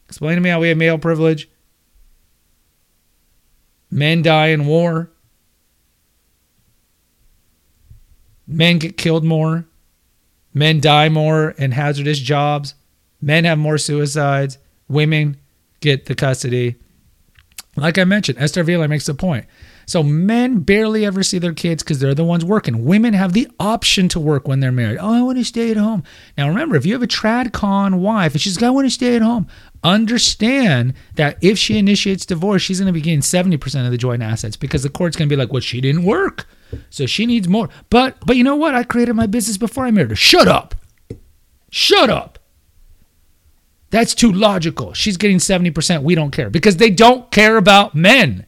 Explain 0.08 0.36
to 0.36 0.42
me 0.42 0.50
how 0.50 0.60
we 0.60 0.70
have 0.70 0.78
male 0.78 1.00
privilege. 1.00 1.50
Men 3.90 4.22
die 4.22 4.48
in 4.48 4.66
war. 4.66 5.10
Men 8.46 8.78
get 8.78 8.98
killed 8.98 9.24
more. 9.24 9.66
Men 10.54 10.80
die 10.80 11.10
more 11.10 11.52
in 11.52 11.72
hazardous 11.72 12.20
jobs. 12.20 12.76
Men 13.22 13.46
have 13.46 13.58
more 13.58 13.78
suicides. 13.78 14.58
Women 14.88 15.38
get 15.80 16.06
the 16.06 16.16
custody. 16.16 16.76
Like 17.76 17.98
I 17.98 18.04
mentioned, 18.04 18.38
Esther 18.38 18.64
Vilar 18.64 18.88
makes 18.88 19.08
the 19.08 19.16
point. 19.16 19.46
So 19.86 20.04
men 20.04 20.60
barely 20.60 21.06
ever 21.06 21.24
see 21.24 21.40
their 21.40 21.54
kids 21.54 21.84
because 21.84 22.00
they're 22.00 22.16
the 22.16 22.24
ones 22.24 22.46
working. 22.46 22.86
Women 22.86 23.14
have 23.14 23.34
the 23.34 23.50
option 23.60 24.08
to 24.10 24.20
work 24.20 24.48
when 24.48 24.60
they're 24.60 24.72
married. 24.72 24.98
Oh, 25.00 25.14
I 25.14 25.22
want 25.22 25.38
to 25.38 25.46
stay 25.46 25.72
at 25.72 25.78
home. 25.78 26.04
Now 26.38 26.48
remember, 26.48 26.76
if 26.76 26.86
you 26.86 26.94
have 26.94 27.04
a 27.04 27.08
trad 27.08 27.52
con 27.52 28.02
wife 28.02 28.34
and 28.34 28.42
she's 28.42 28.56
like, 28.56 28.68
I 28.68 28.70
want 28.70 28.86
to 28.86 28.92
stay 28.92 29.16
at 29.16 29.22
home, 29.22 29.48
understand 29.84 30.94
that 31.16 31.38
if 31.42 31.58
she 31.58 31.78
initiates 31.78 32.26
divorce, 32.26 32.62
she's 32.62 32.80
going 32.80 32.88
to 32.88 32.94
be 32.94 33.02
getting 33.02 33.20
70% 33.20 33.86
of 33.86 33.92
the 33.92 33.98
joint 33.98 34.24
assets 34.24 34.56
because 34.56 34.84
the 34.84 34.90
court's 34.90 35.16
going 35.16 35.28
to 35.28 35.36
be 35.36 35.40
like, 35.40 35.52
well, 35.52 35.62
she 35.62 35.82
didn't 35.82 36.06
work. 36.06 36.48
So 36.90 37.06
she 37.06 37.26
needs 37.26 37.48
more. 37.48 37.70
But 37.90 38.18
but 38.26 38.36
you 38.36 38.44
know 38.44 38.56
what? 38.56 38.76
I 38.76 38.84
created 38.84 39.14
my 39.14 39.28
business 39.28 39.58
before 39.58 39.86
I 39.86 39.92
married 39.92 40.10
her. 40.10 40.16
Shut 40.16 40.48
up. 40.48 40.76
Shut 41.70 42.10
up. 42.10 42.40
That's 43.90 44.16
too 44.16 44.32
logical. 44.32 44.94
She's 44.94 45.18
getting 45.18 45.38
70%. 45.38 46.02
We 46.02 46.16
don't 46.16 46.32
care 46.32 46.50
because 46.50 46.78
they 46.78 46.90
don't 46.90 47.30
care 47.30 47.58
about 47.58 47.94
men. 47.94 48.48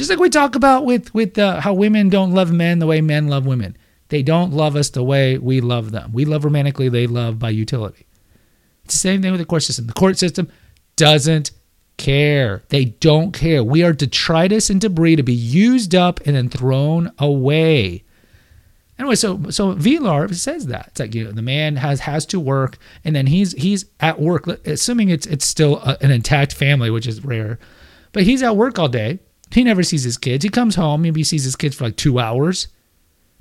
Just 0.00 0.08
like 0.08 0.18
we 0.18 0.30
talk 0.30 0.54
about 0.54 0.86
with 0.86 1.12
with 1.12 1.38
uh, 1.38 1.60
how 1.60 1.74
women 1.74 2.08
don't 2.08 2.32
love 2.32 2.50
men 2.50 2.78
the 2.78 2.86
way 2.86 3.02
men 3.02 3.28
love 3.28 3.44
women. 3.44 3.76
They 4.08 4.22
don't 4.22 4.50
love 4.50 4.74
us 4.74 4.88
the 4.88 5.02
way 5.02 5.36
we 5.36 5.60
love 5.60 5.90
them. 5.90 6.10
We 6.14 6.24
love 6.24 6.42
romantically, 6.42 6.88
they 6.88 7.06
love 7.06 7.38
by 7.38 7.50
utility. 7.50 8.06
It's 8.86 8.94
the 8.94 8.98
same 8.98 9.20
thing 9.20 9.30
with 9.30 9.40
the 9.40 9.44
court 9.44 9.62
system. 9.62 9.86
The 9.88 9.92
court 9.92 10.16
system 10.16 10.50
doesn't 10.96 11.50
care. 11.98 12.62
They 12.70 12.86
don't 12.86 13.32
care. 13.32 13.62
We 13.62 13.82
are 13.82 13.92
detritus 13.92 14.70
and 14.70 14.80
debris 14.80 15.16
to 15.16 15.22
be 15.22 15.34
used 15.34 15.94
up 15.94 16.18
and 16.24 16.34
then 16.34 16.48
thrown 16.48 17.12
away. 17.18 18.04
Anyway, 18.98 19.16
so 19.16 19.50
so 19.50 19.74
Vilar 19.74 20.34
says 20.34 20.68
that 20.68 20.86
it's 20.92 21.00
like 21.00 21.14
you 21.14 21.24
know 21.24 21.32
the 21.32 21.42
man 21.42 21.76
has 21.76 22.00
has 22.00 22.24
to 22.24 22.40
work, 22.40 22.78
and 23.04 23.14
then 23.14 23.26
he's 23.26 23.52
he's 23.52 23.84
at 24.00 24.18
work, 24.18 24.46
assuming 24.66 25.10
it's 25.10 25.26
it's 25.26 25.44
still 25.44 25.76
a, 25.80 25.98
an 26.00 26.10
intact 26.10 26.54
family, 26.54 26.88
which 26.88 27.06
is 27.06 27.22
rare, 27.22 27.58
but 28.12 28.22
he's 28.22 28.42
at 28.42 28.56
work 28.56 28.78
all 28.78 28.88
day. 28.88 29.18
He 29.52 29.64
never 29.64 29.82
sees 29.82 30.04
his 30.04 30.18
kids. 30.18 30.44
He 30.44 30.50
comes 30.50 30.76
home, 30.76 31.02
maybe 31.02 31.20
he 31.20 31.24
sees 31.24 31.44
his 31.44 31.56
kids 31.56 31.74
for 31.76 31.84
like 31.84 31.96
two 31.96 32.18
hours. 32.18 32.68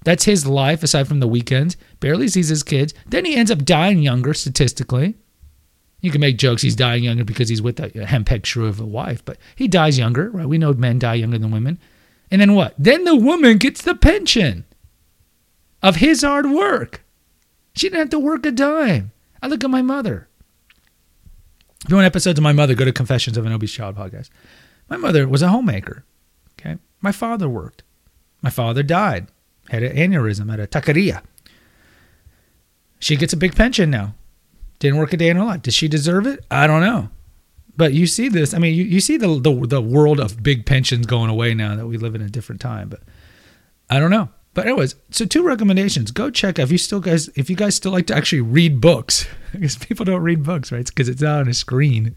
That's 0.04 0.24
his 0.24 0.48
life 0.48 0.82
aside 0.82 1.08
from 1.08 1.19
the 1.19 1.28
weekends. 1.28 1.76
Barely 2.00 2.30
sees 2.30 2.48
his 2.48 2.63
kids. 2.63 2.93
Then 3.08 3.26
he 3.26 3.36
ends 3.36 3.52
up 3.52 3.65
dying 3.65 4.00
younger 4.00 4.34
statistically. 4.34 5.15
You 6.02 6.12
can 6.12 6.22
make 6.22 6.38
jokes 6.38 6.62
he's 6.62 6.76
dying 6.76 7.04
younger 7.04 7.26
because 7.26 7.50
he's 7.50 7.62
with 7.62 7.80
a 7.80 7.89
henpecked 7.89 8.45
shrew 8.45 8.67
of 8.67 8.80
a 8.80 8.86
wife, 8.86 9.24
but 9.26 9.38
he 9.56 9.67
dies 9.67 9.98
younger, 9.98 10.30
right? 10.30 10.48
We 10.48 10.58
know 10.58 10.74
men 10.74 11.00
die 11.00 11.15
younger 11.15 11.38
than 11.38 11.52
women. 11.52 11.78
And 12.32 12.39
then 12.39 12.56
what? 12.56 12.74
Then 12.78 13.04
the 13.04 13.15
woman 13.15 13.58
gets 13.58 13.82
the 13.82 13.95
pension 13.95 14.63
of 15.84 15.98
his 15.98 16.22
hard 16.22 16.50
work. 16.50 17.04
She 17.74 17.88
didn't 17.88 18.00
have 18.00 18.10
to 18.12 18.19
work 18.19 18.45
a 18.45 18.52
dime. 18.52 19.12
I 19.41 19.48
look 19.48 19.63
at 19.63 19.69
my 19.69 19.82
mother. 19.82 20.28
If 21.84 21.89
you 21.89 21.95
want 21.95 22.06
episodes 22.06 22.38
of 22.38 22.43
my 22.43 22.54
mother, 22.54 22.76
go 22.76 22.86
to 22.86 22.91
Confessions 22.91 23.38
of 23.38 23.45
an 23.45 23.52
Obese 23.52 23.74
Child 23.74 23.95
podcast. 23.95 24.30
My 24.89 24.97
mother 24.97 25.28
was 25.28 25.41
a 25.41 25.49
homemaker. 25.49 26.04
Okay. 26.60 26.78
My 27.02 27.12
father 27.12 27.47
worked. 27.47 27.84
My 28.41 28.49
father 28.49 28.84
died, 28.84 29.28
had 29.69 29.84
an 29.84 29.95
aneurysm 29.95 30.52
at 30.52 30.60
a 30.60 30.67
taqueria. 30.67 31.21
She 32.99 33.15
gets 33.15 33.34
a 33.34 33.38
big 33.38 33.56
pension 33.56 33.89
now. 33.89 34.15
Didn't 34.80 34.97
work 34.97 35.13
a 35.13 35.17
day 35.17 35.30
in 35.30 35.38
her 35.38 35.43
life. 35.43 35.62
Does 35.62 35.73
she 35.73 35.88
deserve 35.88 36.25
it? 36.25 36.45
I 36.49 36.67
don't 36.67 36.82
know. 36.82 37.10
But 37.75 37.93
you 37.93 38.08
see 38.08 38.28
this. 38.28 38.54
I 38.54 38.60
mean, 38.60 38.75
you, 38.75 38.84
you 38.84 38.99
see 38.99 39.17
the, 39.17 39.39
the 39.39 39.67
the 39.67 39.82
world 39.82 40.19
of 40.19 40.43
big 40.43 40.65
pensions 40.65 41.06
going 41.06 41.30
away 41.30 41.54
now 41.54 41.75
that 41.75 41.88
we 41.88 41.97
live 41.97 42.15
in 42.15 42.21
a 42.21 42.30
different 42.30 42.60
time. 42.60 42.89
But 42.89 43.02
I 43.89 43.99
don't 43.99 44.12
know. 44.12 44.30
But 44.54 44.65
anyways, 44.67 44.95
so 45.12 45.25
two 45.25 45.43
recommendations. 45.43 46.12
Go 46.12 46.30
check 46.30 46.60
if 46.60 46.71
you 46.71 46.78
still 46.78 46.99
guys 46.99 47.30
if 47.36 47.49
you 47.49 47.56
guys 47.56 47.75
still 47.75 47.93
like 47.93 48.08
to 48.08 48.15
actually 48.15 48.41
read 48.41 48.82
books 48.82 49.28
because 49.54 49.78
people 49.78 50.04
don't 50.04 50.21
read 50.21 50.43
books, 50.43 50.71
right? 50.71 50.86
because 50.86 51.08
it's 51.08 51.21
not 51.21 51.41
on 51.41 51.47
a 51.47 51.54
screen. 51.54 52.15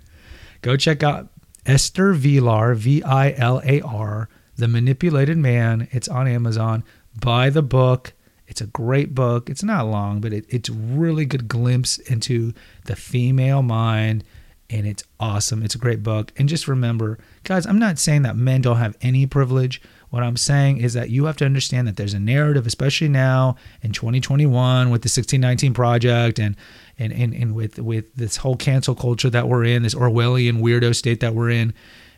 Go 0.63 0.77
check 0.77 1.03
out 1.03 1.29
Esther 1.65 2.13
Vilar, 2.13 2.75
V 2.75 3.03
I 3.03 3.33
L 3.33 3.61
A 3.65 3.81
R, 3.83 4.29
The 4.57 4.69
Manipulated 4.69 5.39
Man. 5.39 5.89
It's 5.91 6.09
on 6.09 6.27
Amazon. 6.27 6.85
Buy 7.19 7.51
the 7.51 7.63
book. 7.63 8.15
It's 8.47 8.61
a 8.61 8.67
great 8.67 9.15
book. 9.15 9.49
It's 9.49 9.63
not 9.63 9.87
long, 9.87 10.21
but 10.21 10.33
it, 10.33 10.45
it's 10.49 10.69
really 10.69 11.25
good 11.25 11.49
glimpse 11.49 11.99
into 11.99 12.53
the 12.85 12.97
female 12.97 13.63
mind, 13.63 14.25
and 14.69 14.87
it's 14.87 15.05
awesome. 15.19 15.63
It's 15.63 15.75
a 15.75 15.79
great 15.79 16.03
book. 16.03 16.33
And 16.37 16.49
just 16.49 16.69
remember, 16.69 17.19
guys, 17.45 17.67
I'm 17.67 17.79
not 17.79 17.99
saying 17.99 18.23
that 18.23 18.37
men 18.37 18.61
don't 18.61 18.77
have 18.77 18.97
any 19.01 19.27
privilege. 19.27 19.81
What 20.13 20.23
I'm 20.23 20.37
saying 20.37 20.77
is 20.77 20.93
that 20.93 21.09
you 21.09 21.25
have 21.25 21.39
to 21.39 21.47
understand 21.47 21.89
that 21.89 21.97
there's 21.97 22.13
a 22.13 22.21
narrative, 22.21 22.67
especially 22.67 23.09
now 23.09 23.57
in 23.81 23.93
2021 23.93 24.91
with 24.91 25.01
the 25.01 25.07
1619 25.07 25.73
Project 25.73 26.39
and 26.39 26.55
and, 26.99 27.15
and, 27.15 27.33
and 27.33 27.55
with 27.55 27.79
with 27.79 28.15
this 28.15 28.37
whole 28.37 28.55
cancel 28.55 28.95
culture 28.95 29.31
that 29.31 29.49
we're 29.49 29.65
in, 29.65 29.83
this 29.83 29.95
Orwellian 29.95 30.61
weirdo 30.61 30.95
state 30.95 31.21
that 31.21 31.35
we're 31.35 31.49
in, 31.49 31.73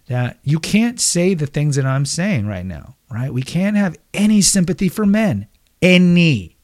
that 0.09 0.40
you 0.42 0.59
can't 0.59 1.00
say 1.00 1.35
the 1.35 1.46
things 1.46 1.76
that 1.76 1.87
I'm 1.87 2.04
saying 2.04 2.48
right 2.48 2.66
now, 2.66 2.96
right? 3.12 3.33
We 3.33 3.42
can't 3.42 3.76
have 3.76 3.96
any 4.12 4.42
sympathy 4.42 4.88
for 4.88 5.07
men. 5.07 5.46
Any. 5.80 6.57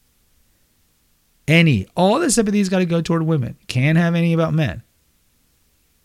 Any. 1.46 1.86
All 1.96 2.18
the 2.18 2.32
sympathy's 2.32 2.68
got 2.68 2.80
to 2.80 2.86
go 2.86 3.02
toward 3.02 3.22
women. 3.22 3.56
Can't 3.68 3.98
have 3.98 4.16
any 4.16 4.32
about 4.32 4.52
men. 4.52 4.82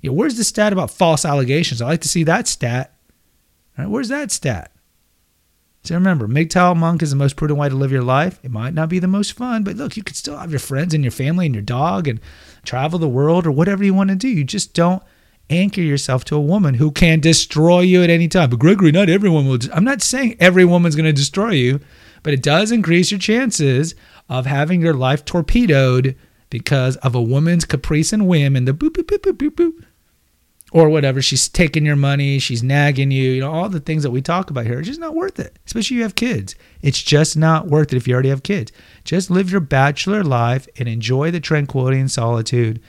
Yeah, 0.01 0.11
where's 0.11 0.38
the 0.38 0.43
stat 0.43 0.71
about 0.71 0.91
false 0.91 1.25
allegations? 1.25 1.81
I 1.81 1.88
like 1.88 2.01
to 2.01 2.09
see 2.09 2.23
that 2.25 2.47
stat. 2.47 2.95
Right, 3.75 3.89
where's 3.89 4.09
that 4.09 4.31
stat? 4.31 4.71
So 5.85 5.93
remember, 5.93 6.27
MGTOW 6.27 6.75
monk 6.75 7.03
is 7.03 7.11
the 7.11 7.15
most 7.15 7.35
prudent 7.35 7.59
way 7.59 7.69
to 7.69 7.75
live 7.75 7.91
your 7.91 8.01
life. 8.01 8.39
It 8.41 8.49
might 8.49 8.73
not 8.73 8.89
be 8.89 8.97
the 8.97 9.07
most 9.07 9.33
fun, 9.33 9.63
but 9.63 9.75
look, 9.75 9.95
you 9.95 10.01
could 10.01 10.15
still 10.15 10.35
have 10.35 10.49
your 10.49 10.59
friends 10.59 10.95
and 10.95 11.03
your 11.03 11.11
family 11.11 11.45
and 11.45 11.53
your 11.53 11.61
dog 11.61 12.07
and 12.07 12.19
travel 12.63 12.97
the 12.97 13.07
world 13.07 13.45
or 13.45 13.51
whatever 13.51 13.83
you 13.83 13.93
want 13.93 14.09
to 14.09 14.15
do. 14.15 14.27
You 14.27 14.43
just 14.43 14.73
don't 14.73 15.03
anchor 15.47 15.81
yourself 15.81 16.25
to 16.25 16.35
a 16.35 16.41
woman 16.41 16.73
who 16.73 16.89
can 16.89 17.19
destroy 17.19 17.81
you 17.81 18.01
at 18.01 18.09
any 18.09 18.27
time. 18.27 18.49
But 18.49 18.57
Gregory, 18.57 18.91
not 18.91 19.09
everyone 19.09 19.47
will. 19.47 19.59
I'm 19.71 19.83
not 19.83 20.01
saying 20.01 20.37
every 20.39 20.65
woman's 20.65 20.95
going 20.95 21.05
to 21.05 21.13
destroy 21.13 21.51
you, 21.51 21.79
but 22.23 22.33
it 22.33 22.41
does 22.41 22.71
increase 22.71 23.11
your 23.11 23.19
chances 23.19 23.93
of 24.27 24.47
having 24.47 24.81
your 24.81 24.95
life 24.95 25.23
torpedoed 25.23 26.15
because 26.49 26.95
of 26.97 27.13
a 27.13 27.21
woman's 27.21 27.63
caprice 27.63 28.11
and 28.11 28.27
whim 28.27 28.55
and 28.55 28.67
the 28.67 28.73
boop 28.73 28.91
boop 28.91 29.03
boop 29.03 29.19
boop 29.19 29.37
boop 29.37 29.51
boop 29.51 29.85
or 30.71 30.89
whatever. 30.89 31.21
She's 31.21 31.47
taking 31.47 31.86
your 31.86 31.95
money, 31.95 32.39
she's 32.39 32.63
nagging 32.63 33.12
you, 33.12 33.32
you 33.32 33.41
know, 33.41 33.51
all 33.51 33.69
the 33.69 33.80
things 33.80 34.04
that 34.04 34.12
we 34.12 34.21
talk 34.21 34.49
about 34.49 34.65
here. 34.65 34.80
It's 34.80 34.88
just 34.88 34.99
not 34.99 35.15
worth 35.15 35.39
it, 35.39 35.58
especially 35.65 35.95
if 35.95 35.99
you 35.99 36.04
have 36.04 36.15
kids. 36.15 36.56
It's 36.82 37.01
just 37.01 37.38
not 37.38 37.67
worth 37.67 37.93
it 37.93 37.97
if 37.97 38.08
you 38.08 38.13
already 38.13 38.30
have 38.30 38.43
kids. 38.43 38.71
Just 39.04 39.30
live 39.30 39.51
your 39.51 39.62
bachelor 39.62 40.23
life 40.23 40.67
and 40.78 40.89
enjoy 40.89 41.32
the 41.32 41.39
tranquility 41.39 41.99
and 41.99 42.12
solitude 42.12 42.82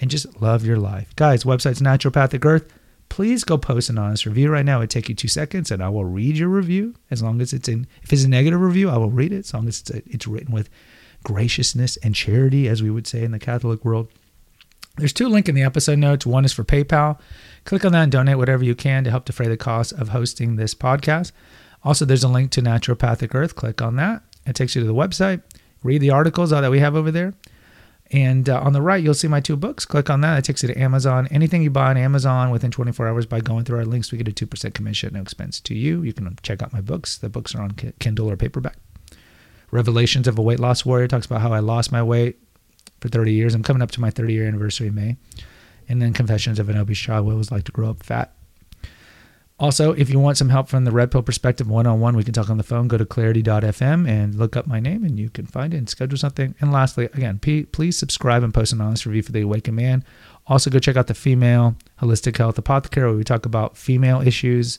and 0.00 0.10
just 0.10 0.40
love 0.40 0.64
your 0.64 0.78
life. 0.78 1.14
Guys, 1.16 1.44
website's 1.44 1.80
Naturopathic 1.80 2.44
Earth. 2.44 2.72
Please 3.08 3.42
go 3.42 3.56
post 3.56 3.88
an 3.88 3.98
honest 3.98 4.26
review 4.26 4.50
right 4.50 4.64
now. 4.64 4.80
It 4.80 4.90
take 4.90 5.08
you 5.08 5.14
two 5.14 5.28
seconds, 5.28 5.70
and 5.70 5.82
I 5.82 5.88
will 5.88 6.04
read 6.04 6.36
your 6.36 6.48
review. 6.48 6.94
As 7.10 7.22
long 7.22 7.40
as 7.40 7.52
it's 7.52 7.68
in, 7.68 7.86
if 8.02 8.12
it's 8.12 8.24
a 8.24 8.28
negative 8.28 8.60
review, 8.60 8.90
I 8.90 8.98
will 8.98 9.10
read 9.10 9.32
it. 9.32 9.38
As 9.38 9.54
long 9.54 9.66
as 9.66 9.80
it's, 9.80 9.90
it's 9.90 10.26
written 10.26 10.52
with 10.52 10.68
graciousness 11.24 11.96
and 11.98 12.14
charity, 12.14 12.68
as 12.68 12.82
we 12.82 12.90
would 12.90 13.06
say 13.06 13.24
in 13.24 13.32
the 13.32 13.38
Catholic 13.38 13.84
world. 13.84 14.08
There's 14.98 15.12
two 15.12 15.28
links 15.28 15.48
in 15.48 15.54
the 15.54 15.62
episode 15.62 15.98
notes. 15.98 16.26
One 16.26 16.44
is 16.44 16.52
for 16.52 16.64
PayPal. 16.64 17.18
Click 17.64 17.84
on 17.84 17.92
that 17.92 18.02
and 18.04 18.12
donate 18.12 18.36
whatever 18.36 18.64
you 18.64 18.74
can 18.74 19.04
to 19.04 19.10
help 19.10 19.24
defray 19.24 19.46
the 19.46 19.56
cost 19.56 19.92
of 19.92 20.08
hosting 20.08 20.56
this 20.56 20.74
podcast. 20.74 21.32
Also, 21.84 22.04
there's 22.04 22.24
a 22.24 22.28
link 22.28 22.50
to 22.50 22.62
Naturopathic 22.62 23.34
Earth. 23.34 23.54
Click 23.54 23.80
on 23.80 23.96
that. 23.96 24.22
It 24.44 24.56
takes 24.56 24.74
you 24.74 24.80
to 24.80 24.86
the 24.86 24.94
website. 24.94 25.42
Read 25.84 26.00
the 26.00 26.10
articles 26.10 26.50
that 26.50 26.68
we 26.70 26.80
have 26.80 26.96
over 26.96 27.12
there. 27.12 27.34
And 28.10 28.48
uh, 28.48 28.60
on 28.60 28.72
the 28.72 28.82
right, 28.82 29.02
you'll 29.02 29.14
see 29.14 29.28
my 29.28 29.40
two 29.40 29.56
books. 29.56 29.84
Click 29.84 30.10
on 30.10 30.22
that. 30.22 30.38
It 30.38 30.44
takes 30.44 30.62
you 30.62 30.68
to 30.68 30.80
Amazon. 30.80 31.28
Anything 31.30 31.62
you 31.62 31.70
buy 31.70 31.90
on 31.90 31.96
Amazon 31.96 32.50
within 32.50 32.70
24 32.70 33.06
hours 33.06 33.26
by 33.26 33.40
going 33.40 33.64
through 33.64 33.78
our 33.78 33.84
links, 33.84 34.10
we 34.10 34.18
get 34.18 34.28
a 34.28 34.46
2% 34.46 34.74
commission, 34.74 35.14
no 35.14 35.20
expense 35.20 35.60
to 35.60 35.74
you. 35.74 36.02
You 36.02 36.12
can 36.12 36.36
check 36.42 36.62
out 36.62 36.72
my 36.72 36.80
books. 36.80 37.18
The 37.18 37.28
books 37.28 37.54
are 37.54 37.62
on 37.62 37.72
Kindle 38.00 38.30
or 38.30 38.36
paperback. 38.36 38.78
Revelations 39.70 40.26
of 40.26 40.38
a 40.38 40.42
Weight 40.42 40.58
Loss 40.58 40.86
Warrior 40.86 41.06
talks 41.06 41.26
about 41.26 41.42
how 41.42 41.52
I 41.52 41.58
lost 41.58 41.92
my 41.92 42.02
weight 42.02 42.38
for 43.00 43.08
30 43.08 43.32
years. 43.32 43.54
I'm 43.54 43.62
coming 43.62 43.82
up 43.82 43.90
to 43.92 44.00
my 44.00 44.10
30 44.10 44.32
year 44.32 44.46
anniversary 44.46 44.88
in 44.88 44.94
May. 44.94 45.16
And 45.88 46.02
then 46.02 46.12
Confessions 46.12 46.58
of 46.58 46.68
an 46.68 46.76
Obese 46.76 46.98
Child, 46.98 47.26
what 47.26 47.32
it 47.32 47.36
was 47.36 47.50
like 47.50 47.64
to 47.64 47.72
grow 47.72 47.90
up 47.90 48.02
fat. 48.02 48.34
Also, 49.60 49.92
if 49.92 50.08
you 50.08 50.20
want 50.20 50.36
some 50.36 50.50
help 50.50 50.68
from 50.68 50.84
the 50.84 50.92
Red 50.92 51.10
Pill 51.10 51.22
perspective 51.22 51.68
one 51.68 51.86
on 51.86 51.98
one, 51.98 52.14
we 52.14 52.22
can 52.22 52.32
talk 52.32 52.48
on 52.48 52.58
the 52.58 52.62
phone. 52.62 52.86
Go 52.86 52.96
to 52.96 53.04
clarity.fm 53.04 54.08
and 54.08 54.36
look 54.36 54.56
up 54.56 54.68
my 54.68 54.78
name 54.78 55.02
and 55.02 55.18
you 55.18 55.30
can 55.30 55.46
find 55.46 55.74
it 55.74 55.78
and 55.78 55.88
schedule 55.88 56.16
something. 56.16 56.54
And 56.60 56.70
lastly, 56.70 57.06
again, 57.06 57.40
please 57.40 57.98
subscribe 57.98 58.44
and 58.44 58.54
post 58.54 58.72
an 58.72 58.80
honest 58.80 59.04
review 59.04 59.22
for 59.22 59.32
The 59.32 59.40
Awakened 59.40 59.76
Man. 59.76 60.04
Also, 60.46 60.70
go 60.70 60.78
check 60.78 60.96
out 60.96 61.08
the 61.08 61.14
Female 61.14 61.74
Holistic 62.00 62.36
Health 62.36 62.56
Apothecary 62.56 63.08
where 63.08 63.16
we 63.16 63.24
talk 63.24 63.46
about 63.46 63.76
female 63.76 64.20
issues. 64.20 64.78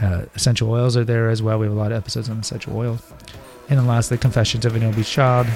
Uh, 0.00 0.26
essential 0.36 0.70
oils 0.70 0.96
are 0.96 1.04
there 1.04 1.28
as 1.28 1.42
well. 1.42 1.58
We 1.58 1.66
have 1.66 1.74
a 1.74 1.78
lot 1.78 1.90
of 1.90 1.98
episodes 1.98 2.30
on 2.30 2.38
essential 2.38 2.76
oils. 2.76 3.12
And 3.68 3.78
then 3.78 3.86
lastly, 3.86 4.18
Confessions 4.18 4.66
of 4.66 4.76
an 4.76 4.82
Obese 4.84 5.08
Child 5.10 5.46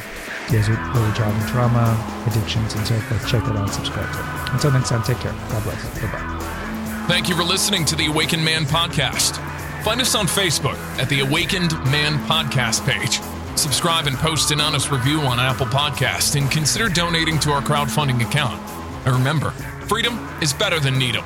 deals 0.49 0.69
with 0.69 0.79
early 0.79 1.13
childhood 1.13 1.49
trauma, 1.49 2.25
addictions, 2.27 2.75
and 2.75 2.87
so 2.87 2.99
forth. 3.01 3.29
Check 3.29 3.45
that 3.45 3.57
out 3.57 3.65
and 3.65 3.71
subscribe 3.71 4.11
to 4.13 4.19
it. 4.19 4.53
Until 4.55 4.73
next 4.73 4.89
time, 4.89 5.03
take 5.03 5.19
care. 5.19 5.33
God 5.33 5.63
bless. 5.63 6.01
Bye 6.01 6.13
bye. 6.13 7.05
Thank 7.09 7.29
you 7.29 7.37
for 7.37 7.43
listening 7.45 7.85
to 7.87 7.97
the 7.97 8.07
Awakened 8.07 8.45
Man 8.45 8.65
podcast. 8.65 9.37
Find 9.85 10.01
us 10.01 10.15
on 10.15 10.27
Facebook 10.27 10.77
at 10.99 11.09
the 11.09 11.21
Awakened 11.21 11.73
Man 11.91 12.19
podcast 12.27 12.87
page. 12.87 13.21
Subscribe 13.59 14.07
and 14.07 14.17
post 14.17 14.51
an 14.53 14.61
honest 14.61 14.91
review 14.91 15.21
on 15.21 15.41
Apple 15.41 15.67
Podcast 15.67 16.41
and 16.41 16.51
consider 16.51 16.89
donating 16.89 17.39
to 17.41 17.51
our 17.51 17.61
crowdfunding 17.61 18.25
account. 18.27 18.61
And 19.07 19.15
remember, 19.15 19.51
freedom 19.87 20.19
is 20.41 20.53
better 20.53 20.79
than 20.81 20.99
needle. 20.99 21.25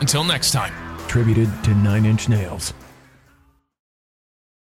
Until 0.00 0.24
next 0.24 0.52
time. 0.52 0.72
Attributed 1.04 1.48
to 1.64 1.74
Nine 1.74 2.04
Inch 2.04 2.28
Nails. 2.28 2.74